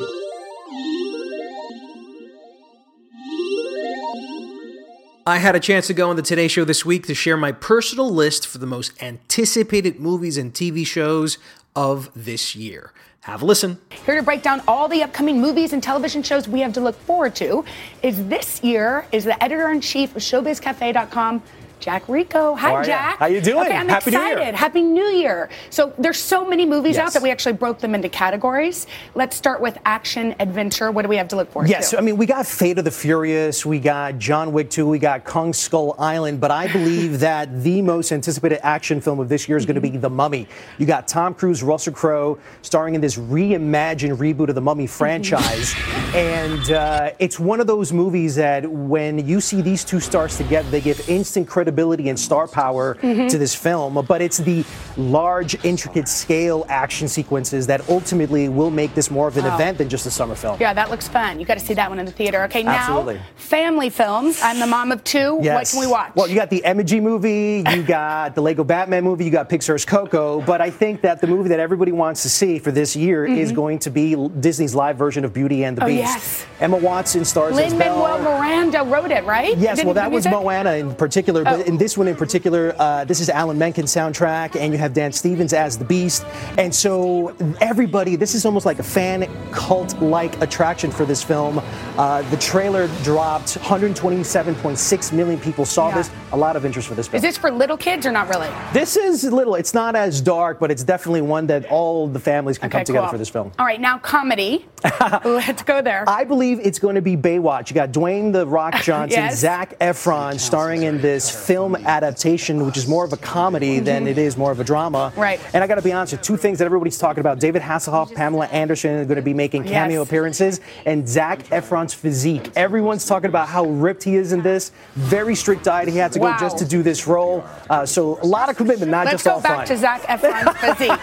I 5.27 5.39
had 5.39 5.57
a 5.57 5.61
chance 5.61 5.87
to 5.87 5.95
go 5.95 6.11
on 6.11 6.17
the 6.17 6.23
Today 6.23 6.49
Show 6.49 6.67
this 6.67 6.85
week 6.85 7.07
to 7.07 7.15
share 7.15 7.39
my 7.39 7.51
personal 7.51 8.11
list 8.11 8.47
for 8.47 8.59
the 8.59 8.67
most 8.67 9.03
anticipated 9.03 10.01
movies 10.01 10.37
and 10.37 10.53
TV 10.53 10.87
shows 10.87 11.39
of 11.75 12.11
this 12.15 12.55
year. 12.55 12.93
Have 13.23 13.41
a 13.41 13.47
listen. 13.47 13.79
Here 14.05 14.17
to 14.17 14.23
break 14.23 14.43
down 14.43 14.61
all 14.69 14.87
the 14.87 15.03
upcoming 15.03 15.41
movies 15.41 15.73
and 15.73 15.83
television 15.83 16.23
shows 16.23 16.47
we 16.47 16.61
have 16.61 16.75
to 16.75 16.83
look 16.83 16.97
forward 17.01 17.35
to 17.37 17.65
is 18.03 18.29
this 18.29 18.63
year 18.63 19.07
is 19.13 19.25
the 19.25 19.43
editor 19.43 19.71
in 19.71 19.81
chief 19.81 20.15
of 20.15 20.21
ShowBizCafe.com. 20.21 21.43
Jack 21.81 22.09
Rico. 22.09 22.55
Hi, 22.55 22.69
How 22.69 22.75
are? 22.77 22.85
Jack. 22.85 23.19
How 23.19 23.27
you 23.27 23.41
doing? 23.41 23.67
Okay, 23.67 23.77
I'm 23.77 23.89
Happy 23.89 24.11
New 24.11 24.19
Year. 24.19 24.33
excited. 24.33 24.55
Happy 24.55 24.83
New 24.83 25.05
Year. 25.05 25.49
So 25.71 25.93
there's 25.99 26.19
so 26.19 26.45
many 26.47 26.67
movies 26.67 26.99
out 26.99 27.13
that 27.13 27.23
we 27.23 27.31
actually 27.31 27.53
broke 27.53 27.79
them 27.79 27.95
into 27.95 28.09
categories. 28.09 28.87
Let's 29.15 29.37
start 29.37 29.61
with 29.61 29.79
action 29.85 30.35
adventure. 30.41 30.91
What 30.91 31.03
do 31.03 31.09
we 31.09 31.17
have 31.17 31.29
to 31.29 31.37
look 31.37 31.51
for? 31.53 31.67
Yes, 31.67 31.91
to? 31.91 31.99
I 31.99 32.01
mean, 32.01 32.17
we 32.17 32.27
got 32.27 32.47
Fate 32.47 32.79
of 32.79 32.85
the 32.85 32.91
Furious, 32.91 33.65
we 33.65 33.79
got 33.79 34.19
John 34.19 34.53
Wick 34.53 34.71
2, 34.71 34.87
we 34.89 34.99
got 34.99 35.25
Kong 35.25 35.53
Skull 35.53 35.95
Island, 35.99 36.41
but 36.41 36.51
I 36.51 36.71
believe 36.73 37.21
that 37.21 37.63
the 37.63 37.81
most 37.83 38.11
anticipated 38.13 38.65
action 38.65 39.01
film 39.01 39.21
of 39.21 39.29
this 39.29 39.49
year 39.49 39.57
is 39.57 39.65
going 39.65 39.77
to 39.77 39.81
be 39.81 39.91
The 39.91 40.11
Mummy. 40.11 40.49
You 40.79 40.87
got 40.87 41.07
Tom 41.07 41.35
Cruise, 41.35 41.63
Russell 41.63 41.93
Crowe 41.93 42.39
starring 42.63 42.95
in 42.95 43.01
this 43.01 43.17
reimagined 43.17 44.17
reboot 44.17 44.49
of 44.49 44.55
the 44.55 44.61
Mummy 44.61 44.87
franchise. 44.87 45.75
and 46.15 46.71
uh, 46.73 47.11
it's 47.19 47.39
one 47.39 47.61
of 47.61 47.67
those 47.67 47.93
movies 47.93 48.35
that 48.35 48.69
when 48.69 49.27
you 49.27 49.41
see 49.41 49.63
these 49.63 49.85
two 49.85 50.01
stars 50.01 50.37
together, 50.37 50.69
they 50.71 50.81
give 50.81 51.09
instant 51.09 51.47
credibility 51.69 52.09
and 52.09 52.19
star 52.19 52.49
power 52.49 52.95
to 52.95 53.39
this 53.39 53.55
film. 53.55 54.03
But 54.09 54.23
it's 54.23 54.39
the 54.39 54.65
large, 54.97 55.63
intricate 55.65 56.09
scale 56.09 56.65
action 56.69 57.09
sequences 57.09 57.67
that 57.67 57.87
ultimately 57.91 58.49
will 58.49 58.71
make 58.71 58.95
this 58.95 59.11
more 59.11 59.29
of 59.29 59.37
an 59.37 59.45
event 59.47 59.77
than 59.79 59.89
just 59.89 60.07
a 60.07 60.11
summer 60.11 60.35
film. 60.35 60.57
yeah, 60.61 60.73
that 60.73 60.91
looks 60.91 61.09
fun. 61.09 61.39
You 61.39 61.45
got 61.47 61.59
to 61.59 61.65
see 61.65 61.75
that 61.75 61.91
one 61.91 61.99
in 61.99 62.07
the 62.07 62.13
theater. 62.13 62.43
Okay, 62.45 62.63
now 62.63 62.73
Absolutely. 62.73 63.21
family 63.37 63.91
films. 63.91 64.41
I'm 64.43 64.59
the 64.59 64.67
mom 64.67 64.93
of 64.93 65.05
two. 65.05 65.35
What 65.37 65.69
can 65.69 65.81
we 65.81 65.87
watch? 65.87 66.13
Well, 66.15 66.27
you 66.29 66.35
got 66.35 66.49
the 66.51 66.63
Emoji 66.65 67.03
movie, 67.03 67.65
you 67.71 67.83
got 67.83 68.35
the 68.35 68.41
Lego 68.41 68.65
Batman 68.65 69.05
movie, 69.05 69.25
you 69.27 69.31
got 69.31 69.49
Pixar's 69.51 69.85
Coco, 69.85 70.41
but 70.41 70.61
I 70.61 70.71
think 70.71 71.03
that 71.03 71.21
the 71.21 71.27
movie 71.27 71.51
that 71.51 71.61
everybody 71.61 71.93
wants 71.93 72.23
to 72.23 72.29
see 72.31 72.59
for 72.59 72.71
this 72.73 72.97
year 72.97 73.27
is 73.27 73.53
going 73.53 73.79
to 73.81 73.91
be 73.91 74.15
Disney's 74.41 74.75
live 74.75 74.97
version 74.97 75.25
of 75.25 75.33
Beauty 75.35 75.65
and 75.65 75.77
the 75.77 75.83
Mm-hmm. 75.83 75.89
Oh, 75.89 76.03
Beast. 76.03 76.15
yes. 76.17 76.47
Emma 76.61 76.77
Watson 76.77 77.25
stars 77.25 77.57
as 77.57 77.71
Lin-Manuel 77.73 78.19
Miranda 78.21 78.83
wrote 78.83 79.11
it, 79.11 79.25
right? 79.25 79.57
Yes, 79.57 79.85
well, 79.85 79.95
that 79.95 80.11
was? 80.11 80.27
Moana 80.29 80.73
in 80.75 80.95
particular, 80.95 81.43
but 81.45 81.58
In 81.67 81.77
this 81.77 81.97
one 81.99 82.09
in 82.09 82.15
particular, 82.17 82.75
uh, 82.79 83.05
this 83.05 83.21
is 83.21 83.29
Alan 83.29 83.59
Menken 83.59 83.85
soundtrack, 83.85 84.55
and 84.57 84.73
you 84.73 84.79
have 84.79 84.93
Dan 84.93 85.13
Stevens 85.13 85.53
as 85.53 85.77
the 85.79 85.85
Beast, 85.85 86.25
and 86.57 86.75
so 86.75 87.35
everybody, 87.61 88.17
this 88.17 88.35
is 88.35 88.45
almost 88.45 88.65
like 88.67 88.79
a 88.79 88.83
fan 88.83 89.29
cult-like 89.51 90.41
attraction 90.41 90.91
for 90.91 91.05
this 91.05 91.23
film. 91.23 91.61
Uh, 91.97 92.23
the 92.31 92.37
trailer 92.37 92.87
dropped, 93.03 93.57
127.6 93.59 95.13
million 95.13 95.41
people 95.41 95.65
saw 95.65 95.89
Yeah. 95.89 95.95
this. 95.97 96.11
A 96.33 96.37
lot 96.37 96.57
of 96.57 96.65
interest 96.67 96.87
for 96.89 96.95
this 96.95 97.09
film. 97.09 97.17
Is 97.17 97.23
this 97.23 97.39
for 97.39 97.51
little 97.51 97.77
kids 97.79 98.05
or 98.07 98.13
not 98.13 98.29
really? 98.29 98.49
This 98.75 98.97
is 98.97 99.25
little. 99.25 99.55
It's 99.55 99.73
not 99.73 99.97
as 99.97 100.21
dark, 100.21 100.59
but 100.61 100.71
it's 100.71 100.85
definitely 100.85 101.23
one 101.23 101.47
that 101.47 101.65
all 101.71 102.07
the 102.07 102.21
families 102.21 102.59
can 102.59 102.69
come 102.69 102.85
together 102.85 103.07
cool. 103.07 103.13
for 103.13 103.19
this 103.19 103.31
film. 103.31 103.51
All 103.59 103.65
right, 103.65 103.81
now 103.81 103.99
comedy. 103.99 104.67
Let's 105.25 105.63
go 105.63 105.81
there. 105.81 106.05
I 106.07 106.25
believe 106.25 106.61
it's 106.61 106.79
going 106.79 106.95
to 106.97 107.01
be 107.03 107.17
Baywatch. 107.17 107.71
You 107.71 107.75
got 107.75 107.93
Dwayne 107.93 108.33
the 108.33 108.47
Rock 108.47 108.75
Johnson, 108.83 109.23
Yes. 109.25 109.39
Zac 109.39 109.79
Efron 109.79 110.39
starring 110.39 110.83
in 110.83 111.01
this 111.01 111.31
film 111.49 111.75
adaptation, 111.75 112.65
which 112.65 112.77
is 112.77 112.87
more 112.87 113.05
of 113.05 113.13
a 113.13 113.17
comedy 113.17 113.81
than 113.81 114.07
it 114.07 114.19
is 114.19 114.37
more 114.37 114.53
of 114.53 114.61
a 114.61 114.65
drama. 114.65 115.11
Mm-hmm. 115.11 115.21
Right. 115.21 115.41
And 115.55 115.65
I 115.65 115.67
got 115.67 115.77
to 115.77 115.83
be 115.83 115.93
honest, 115.93 116.13
with 116.13 116.23
two 116.23 116.37
things 116.37 116.59
that 116.59 116.67
everybody's 116.67 116.99
talking 116.99 117.21
about: 117.21 117.41
David 117.41 117.63
Hasselhoff, 117.63 118.15
Pamela 118.15 118.47
Anderson 118.47 118.97
are 118.97 119.05
going 119.05 119.17
to 119.17 119.23
be 119.23 119.35
making 119.35 119.65
cameo 119.65 120.01
Yes. 120.01 120.09
appearances, 120.09 120.61
and 120.85 121.09
Zac 121.09 121.45
Efron's 121.45 121.95
physique. 121.95 122.51
Everyone's 122.55 123.07
talking 123.07 123.31
about 123.31 123.49
how 123.49 123.65
ripped 123.65 124.05
he 124.05 124.17
is 124.17 124.33
in 124.33 124.43
this. 124.43 124.71
Very 124.95 125.35
strict 125.35 125.65
diet 125.65 125.89
he 125.89 125.97
had 125.97 126.13
to 126.13 126.19
go 126.19 126.37
just 126.39 126.59
to 126.59 126.67
do 126.67 126.83
this 126.83 127.07
role. 127.07 127.43
Uh, 127.71 127.87
so 127.87 128.21
a 128.23 128.27
lot 128.27 128.51
of 128.51 128.57
commitment, 128.57 128.91
not 128.91 129.07
Let's 129.07 129.25
just 129.25 129.37
go 129.37 129.41
back 129.41 129.67
to 129.67 129.77
Zac 129.77 130.03
Efron's 130.03 130.57
physique. 130.59 131.01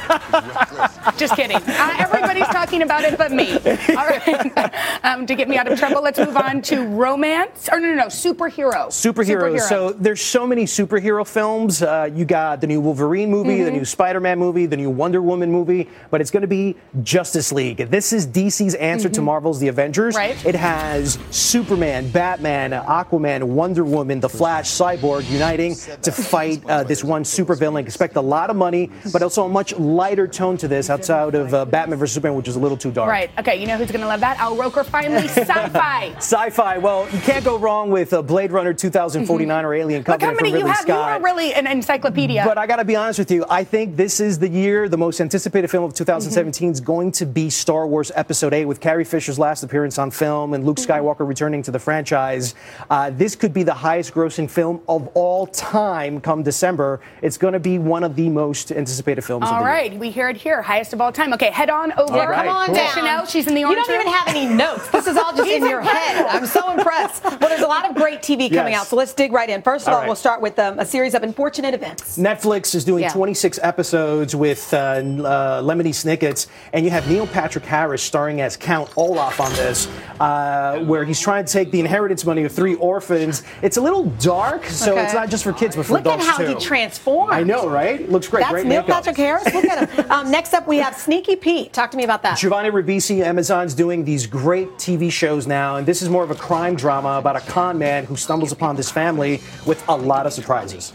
Just 1.18 1.36
kidding. 1.36 1.58
Uh, 1.58 1.96
everybody's 2.00 2.48
talking 2.48 2.66
talking 2.66 2.82
about 2.82 3.04
it 3.04 3.18
but 3.18 3.32
me. 3.32 3.54
All 3.96 4.08
right. 4.08 4.72
Um, 5.04 5.28
to 5.28 5.36
get 5.36 5.48
me 5.48 5.56
out 5.58 5.72
of 5.72 5.78
trouble, 5.78 6.02
let's 6.02 6.18
move 6.18 6.36
on 6.36 6.64
to 6.64 6.82
romance. 6.82 7.70
Or 7.72 7.80
no, 7.80 7.90
no, 7.90 7.96
no, 7.96 8.06
superhero. 8.08 8.88
Superheroes. 8.88 9.62
So 9.62 9.92
there's 9.92 10.20
so 10.36 10.46
many 10.46 10.66
superhero 10.66 11.26
films. 11.26 11.82
Uh, 11.82 12.10
you 12.14 12.26
got 12.26 12.60
the 12.60 12.68
new 12.68 12.82
Wolverine 12.82 13.32
movie, 13.32 13.64
the 13.64 13.70
Mhm. 13.70 13.76
new 13.76 13.86
Spider-Man 13.86 14.38
movie, 14.38 14.66
the 14.66 14.76
new 14.76 14.90
Wonder 14.90 15.22
Woman 15.22 15.50
movie, 15.50 15.88
but 16.12 16.20
it's 16.20 16.30
going 16.30 16.42
to 16.42 16.48
be 16.48 16.76
Justice 17.04 17.54
League. 17.54 17.78
This 17.90 18.12
is 18.12 18.26
DC's 18.26 18.76
answer 18.76 19.08
to 19.08 19.22
Mhm. 19.22 19.24
Marvel's 19.24 19.60
The 19.60 19.70
Avengers. 19.70 20.14
Right. 20.14 20.36
It 20.46 20.56
has 20.56 21.18
Superman, 21.32 22.10
Batman, 22.10 22.72
Aquaman, 22.72 23.44
Wonder 23.44 23.86
Woman, 23.86 24.20
The 24.20 24.28
Flash, 24.28 24.70
Cyborg 24.70 25.30
uniting 25.32 25.74
to 26.02 26.12
fight 26.12 26.62
uh, 26.68 26.84
this 26.84 27.02
one 27.02 27.24
supervillain. 27.24 27.80
Expect 27.80 28.18
a 28.18 28.22
lot 28.22 28.50
of 28.50 28.58
money, 28.58 28.90
but 29.14 29.24
also 29.24 29.46
a 29.46 29.50
much 29.50 29.74
lighter 29.80 30.28
tone 30.28 30.58
to 30.58 30.68
this 30.68 30.90
outside 30.90 31.34
of 31.36 31.54
uh, 31.54 31.64
Batman 31.64 31.98
vs 31.98 32.14
Superman, 32.14 32.36
which 32.36 32.50
is 32.50 32.58
a 32.58 32.60
little 32.60 32.76
too 32.78 32.92
dark. 32.92 33.10
Right. 33.10 33.30
Okay. 33.40 33.56
You 33.56 33.68
know 33.68 33.78
who's 33.78 33.90
going 33.90 34.02
to 34.02 34.08
love 34.08 34.20
that? 34.20 34.38
Al 34.42 34.58
Roker 34.58 34.84
finally 34.84 35.28
sci-fi. 35.40 36.12
Sci-fi. 36.18 36.80
Well, 36.80 37.08
you 37.14 37.20
can't 37.22 37.46
go 37.46 37.58
wrong 37.58 37.90
with 37.90 38.12
uh, 38.12 38.22
Blade 38.22 38.52
Runner 38.52 38.74
2049 38.74 39.64
or 39.64 39.74
Alien 39.74 40.04
Look 40.06 40.25
how 40.26 40.32
Covenant 40.32 40.54
many 40.54 40.62
from 40.62 40.68
you 40.68 40.74
have. 40.74 40.78
Scott. 40.84 40.88
You 40.88 40.96
are 40.96 41.22
really 41.24 41.54
an 41.54 41.68
encyclopedia. 41.68 42.44
But 42.46 42.58
I 42.58 42.68
got 42.68 42.78
to 42.78 42.86
be 42.86 42.96
honest 42.96 43.20
with 43.20 43.32
you. 43.32 43.46
I 43.50 43.64
think 43.64 43.96
this 43.96 44.20
is 44.20 44.40
the 44.40 44.50
year, 44.50 44.90
the 44.90 44.98
most 44.98 45.22
anticipated 45.22 45.70
film 45.70 45.84
of 45.84 45.94
2017 45.94 46.72
is 46.72 46.82
going 46.82 47.12
to 47.14 47.26
be 47.26 47.50
Star 47.50 47.88
Wars 47.88 48.12
Episode 48.16 48.54
8 48.54 48.66
with 48.66 48.80
Carrie 48.82 49.04
Fisher's 49.06 49.40
last 49.40 49.64
appearance 49.64 49.98
on 49.98 50.12
film 50.12 50.54
and 50.54 50.66
Luke 50.66 50.78
Skywalker 50.78 51.28
returning 51.28 51.62
to 51.64 51.72
the 51.72 51.80
franchise. 51.80 52.56
Uh, 52.90 53.10
this 53.12 53.36
could 53.36 53.54
be 53.54 53.64
the 53.64 53.74
highest 53.74 54.14
grossing 54.14 54.50
film 54.50 54.82
of 54.88 55.08
all 55.14 55.48
time 55.48 56.20
come 56.22 56.44
December. 56.44 57.00
It's 57.22 57.38
going 57.38 57.54
to 57.54 57.60
be 57.60 57.80
one 57.80 58.04
of 58.04 58.16
the 58.16 58.30
most 58.30 58.72
anticipated 58.72 59.22
films 59.24 59.44
of 59.48 59.54
All 59.54 59.60
the 59.60 59.66
year. 59.66 59.70
right, 59.74 59.98
we 60.00 60.10
hear 60.12 60.30
it 60.30 60.38
here, 60.38 60.62
highest 60.62 60.94
of 60.94 61.02
all 61.02 61.12
time. 61.12 61.34
Okay, 61.34 61.52
head 61.52 61.70
on 61.70 61.92
over. 61.94 62.14
All 62.14 62.28
right, 62.28 62.46
Come 62.46 62.56
on 62.56 62.66
cool. 62.68 62.76
down. 62.76 62.94
Chanel, 62.94 63.26
she's 63.26 63.48
in 63.48 63.56
the 63.56 63.64
orange 63.64 63.78
You 63.80 63.86
don't 63.86 64.02
even 64.02 64.14
have 64.14 64.28
any 64.28 64.46
notes. 64.54 64.88
This 64.90 65.08
is 65.08 65.18
all 65.18 65.36
just 65.36 65.50
in 65.58 65.66
your 65.68 65.82
head. 65.82 66.26
I'm 66.28 66.46
so 66.46 66.72
impressed. 66.72 67.24
Well, 67.24 67.38
there's 67.40 67.62
a 67.62 67.68
lot 67.68 67.90
of 67.90 67.96
great 67.96 68.22
TV 68.22 68.50
coming 68.54 68.74
Yes. 68.74 68.82
out, 68.82 68.88
so 68.88 68.96
let's 68.96 69.14
dig 69.14 69.32
right 69.32 69.50
in. 69.50 69.62
First 69.62 69.88
of 69.88 69.90
All 69.90 69.96
all, 69.96 70.02
right. 70.02 70.08
we'll 70.08 70.15
start 70.16 70.42
with 70.42 70.58
um, 70.60 70.80
a 70.80 70.86
series 70.86 71.14
of 71.14 71.24
unfortunate 71.24 71.74
events. 71.74 72.18
Netflix 72.18 72.74
is 72.76 72.84
doing 72.86 73.04
Yeah. 73.04 73.12
26 73.12 73.60
episodes 73.62 74.36
with 74.36 74.74
uh, 74.74 74.78
uh, 74.78 75.62
Lemony 75.62 75.94
Snicket's, 75.94 76.48
and 76.74 76.84
you 76.86 76.92
have 76.92 77.10
Neil 77.10 77.28
Patrick 77.28 77.66
Harris 77.66 78.02
starring 78.04 78.42
as 78.42 78.58
Count 78.58 78.90
Olaf 78.98 79.40
on 79.40 79.52
this, 79.54 79.88
uh, 80.20 80.80
where 80.86 81.04
he's 81.06 81.20
trying 81.20 81.46
to 81.46 81.52
take 81.52 81.72
the 81.72 81.80
inheritance 81.80 82.26
money 82.26 82.44
of 82.44 82.52
three 82.52 82.76
orphans. 82.76 83.44
It's 83.62 83.78
a 83.78 83.82
little 83.82 84.06
dark, 84.20 84.66
so 84.66 84.94
Okay. 84.94 85.04
it's 85.04 85.14
not 85.14 85.30
just 85.30 85.44
for 85.44 85.54
kids, 85.54 85.76
but 85.76 85.86
for 85.86 85.94
Look 85.94 86.06
at 86.08 86.20
how 86.20 86.38
too. 86.38 86.48
he 86.48 86.56
transforms. 86.56 87.32
I 87.34 87.44
know, 87.44 87.68
right? 87.68 88.10
Looks 88.10 88.28
great. 88.28 88.42
That's 88.42 88.52
great 88.54 88.66
Neil 88.66 88.82
makeup. 88.82 88.96
Patrick 88.98 89.18
Harris. 89.18 89.46
Look 89.54 89.66
at 89.66 89.90
him. 89.90 90.06
Um, 90.16 90.30
next 90.32 90.54
up, 90.54 90.68
we 90.68 90.78
have 90.78 90.96
Sneaky 90.96 91.36
Pete. 91.36 91.74
Talk 91.74 91.90
to 91.92 91.98
me 91.98 92.04
about 92.04 92.22
that. 92.24 92.38
Giovanni 92.38 92.70
Ribisi, 92.70 93.22
Amazon's 93.24 93.74
doing 93.74 94.06
these 94.06 94.28
great 94.28 94.70
TV 94.78 95.12
shows 95.12 95.48
now, 95.48 95.76
and 95.78 95.86
this 95.86 96.02
is 96.02 96.10
more 96.10 96.24
of 96.24 96.32
a 96.32 96.36
crime 96.36 96.76
drama 96.76 97.18
about 97.18 97.36
a 97.36 97.42
con 97.42 97.78
man 97.78 98.06
who 98.06 98.16
stumbles 98.16 98.52
upon 98.52 98.76
this 98.76 98.90
family 98.92 99.42
with 99.66 99.84
a 99.90 99.95
lot 99.96 100.26
of 100.26 100.34
surprises. 100.34 100.94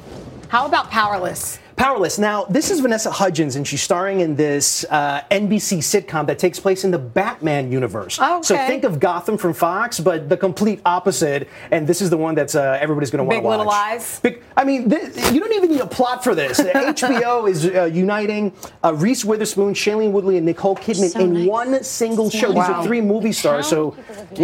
How 0.49 0.67
about 0.67 0.91
Powerless? 0.91 1.59
Powerless. 1.77 2.19
Now, 2.19 2.45
this 2.45 2.71
is 2.71 2.81
Vanessa 2.81 3.11
Hudgens, 3.11 3.57
and 3.57 3.67
she's 3.67 3.81
starring 3.81 4.21
in 4.21 4.37
this 4.37 4.85
uh, 4.91 5.23
NBC 5.31 5.79
sitcom 5.79 6.27
that 6.27 6.39
takes 6.39 6.61
place 6.61 6.85
in 6.85 6.91
the 6.91 6.99
Batman 6.99 7.73
universe. 7.73 8.21
Okay. 8.21 8.43
So 8.43 8.55
think 8.67 8.85
of 8.85 9.01
Gotham 9.01 9.39
from 9.39 9.55
Fox, 9.55 9.99
but 9.99 10.29
the 10.29 10.37
complete 10.37 10.83
opposite. 10.85 11.49
And 11.71 11.87
this 11.87 12.03
is 12.03 12.11
the 12.11 12.19
one 12.19 12.35
that's 12.35 12.55
uh, 12.55 12.77
everybody's 12.79 13.11
going 13.11 13.21
to 13.21 13.25
want 13.25 13.39
to 13.39 13.43
watch. 13.43 13.53
Big 13.55 13.59
Little 13.61 13.67
Lies. 13.67 14.21
Big, 14.21 14.43
I 14.59 14.65
mean, 14.65 14.91
th- 14.91 15.33
you 15.33 15.41
don't 15.41 15.55
even 15.55 15.71
need 15.71 15.81
a 15.81 15.87
plot 15.87 16.23
for 16.23 16.35
this. 16.35 16.61
HBO 16.61 17.49
is 17.49 17.65
uh, 17.65 17.85
uniting 17.85 18.53
uh, 18.85 18.93
Reese 18.93 19.25
Witherspoon, 19.25 19.73
Shailene 19.73 20.11
Woodley, 20.13 20.37
and 20.37 20.45
Nicole 20.45 20.77
Kidman 20.77 21.19
in 21.19 21.47
one 21.47 21.83
single 21.83 22.29
show. 22.29 22.49
These 22.49 22.57
Wow. 22.57 22.81
are 22.81 22.85
three 22.85 23.01
movie 23.01 23.33
stars, 23.33 23.67
so 23.67 23.97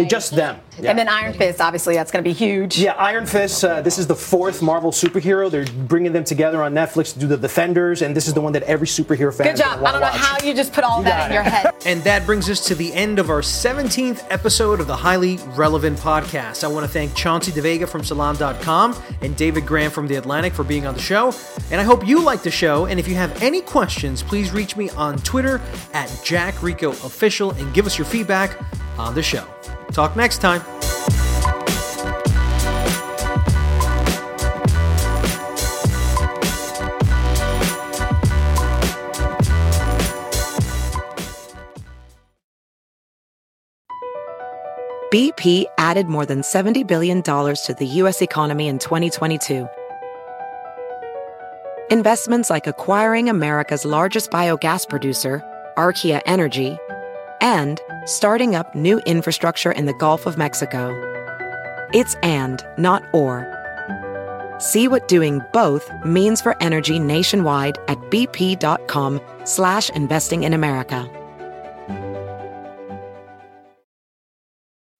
just 0.07 0.35
them. 0.35 0.59
Yeah. 0.79 0.91
And 0.91 0.99
then 0.99 1.07
Iron 1.09 1.33
Fist, 1.33 1.59
obviously, 1.61 1.95
that's 1.95 2.11
going 2.11 2.23
to 2.23 2.29
be 2.29 2.33
huge. 2.33 2.77
Yeah, 2.79 2.93
Iron 2.93 3.25
Fist. 3.25 3.63
Uh, 3.63 3.81
this 3.81 3.97
is 3.97 4.07
the 4.07 4.15
fourth 4.15 4.61
Marvel 4.61 4.91
superhero. 4.91 5.49
They're 5.49 5.65
bringing 5.87 6.13
them 6.13 6.23
together 6.23 6.61
on 6.61 6.73
Netflix 6.73 7.13
to 7.13 7.19
do 7.19 7.27
the 7.27 7.37
Defenders, 7.37 8.01
and 8.01 8.15
this 8.15 8.27
is 8.27 8.33
the 8.33 8.41
one 8.41 8.53
that 8.53 8.63
every 8.63 8.87
superhero 8.87 9.33
fan. 9.35 9.47
Good 9.47 9.57
job. 9.57 9.83
I 9.83 9.91
don't 9.91 10.01
know 10.01 10.07
watch. 10.07 10.15
how 10.15 10.45
you 10.45 10.53
just 10.53 10.73
put 10.73 10.83
all 10.83 11.01
that 11.03 11.25
in 11.25 11.31
it. 11.31 11.35
your 11.35 11.43
head. 11.43 11.73
And 11.85 12.03
that 12.03 12.25
brings 12.25 12.49
us 12.49 12.65
to 12.67 12.75
the 12.75 12.93
end 12.93 13.17
of 13.17 13.29
our 13.29 13.39
17th 13.39 14.25
episode 14.29 14.81
of 14.81 14.87
the 14.87 14.95
Highly 14.95 15.37
Relevant 15.55 15.97
Podcast. 15.97 16.65
I 16.65 16.67
want 16.67 16.85
to 16.85 16.91
thank 16.91 17.15
Chauncey 17.15 17.51
DeVega 17.51 17.87
from 17.87 18.03
Salon.com 18.03 18.93
and 19.21 19.35
David 19.37 19.65
Graham 19.65 19.89
from 19.89 20.05
The 20.07 20.15
Atlantic 20.15 20.53
for 20.53 20.65
being 20.65 20.85
on 20.85 20.95
the 20.95 21.01
show. 21.01 21.33
And 21.71 21.79
I 21.79 21.85
hope 21.85 22.05
you 22.05 22.21
like 22.21 22.41
the 22.43 22.51
show. 22.51 22.87
And 22.87 22.99
if 22.99 23.07
you 23.07 23.15
have 23.15 23.41
any 23.41 23.61
questions, 23.61 24.21
please 24.21 24.51
reach 24.51 24.75
me 24.75 24.89
on 24.91 25.17
Twitter 25.19 25.61
at 25.93 26.13
Jack 26.25 26.61
Rico 26.61 26.89
Official 26.91 27.51
and 27.51 27.73
give 27.73 27.85
us 27.85 27.97
your 27.97 28.05
feedback 28.05 28.57
on 28.97 29.15
the 29.15 29.23
show. 29.23 29.45
Talk 29.97 30.15
next 30.15 30.41
time. 30.41 30.61
BP 45.11 45.65
added 45.79 46.05
more 46.05 46.27
than 46.27 46.41
$70 46.41 46.85
billion 46.85 47.23
to 47.23 47.75
the 47.79 47.85
U.S. 47.87 48.21
economy 48.21 48.67
in 48.67 48.77
2022. 48.77 49.67
Investments 51.89 52.51
like 52.51 52.67
acquiring 52.67 53.29
America's 53.29 53.83
largest 53.83 54.29
biogas 54.29 54.87
producer, 54.87 55.41
Archaea 55.75 56.21
Energy, 56.27 56.77
and 57.41 57.81
starting 58.05 58.55
up 58.55 58.75
new 58.75 58.99
infrastructure 58.99 59.71
in 59.71 59.85
the 59.85 59.93
Gulf 59.93 60.25
of 60.25 60.37
Mexico. 60.37 60.91
It's 61.93 62.15
and, 62.23 62.65
not 62.77 63.03
or. 63.13 63.53
See 64.59 64.87
what 64.87 65.07
doing 65.07 65.41
both 65.53 65.91
means 66.03 66.41
for 66.41 66.55
energy 66.61 66.99
nationwide 66.99 67.77
at 67.87 67.97
bp.com 68.09 69.21
slash 69.43 69.89
investing 69.91 70.43
in 70.43 70.53
America. 70.53 71.09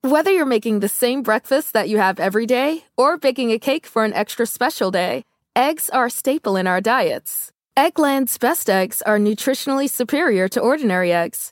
Whether 0.02 0.32
you're 0.32 0.46
making 0.46 0.80
the 0.80 0.88
same 0.88 1.22
breakfast 1.22 1.74
that 1.74 1.90
you 1.90 1.98
have 1.98 2.18
every 2.18 2.46
day 2.46 2.86
or 2.96 3.18
baking 3.18 3.52
a 3.52 3.60
cake 3.60 3.86
for 3.86 4.06
an 4.06 4.14
extra 4.14 4.46
special 4.46 4.90
day, 4.90 5.24
eggs 5.54 5.90
are 5.90 6.06
a 6.06 6.10
staple 6.10 6.56
in 6.56 6.66
our 6.66 6.80
diets. 6.80 7.52
Eggland's 7.76 8.38
best 8.38 8.70
eggs 8.70 9.02
are 9.02 9.20
nutritionally 9.20 9.90
superior 9.90 10.48
to 10.48 10.62
ordinary 10.62 11.12
eggs, 11.12 11.52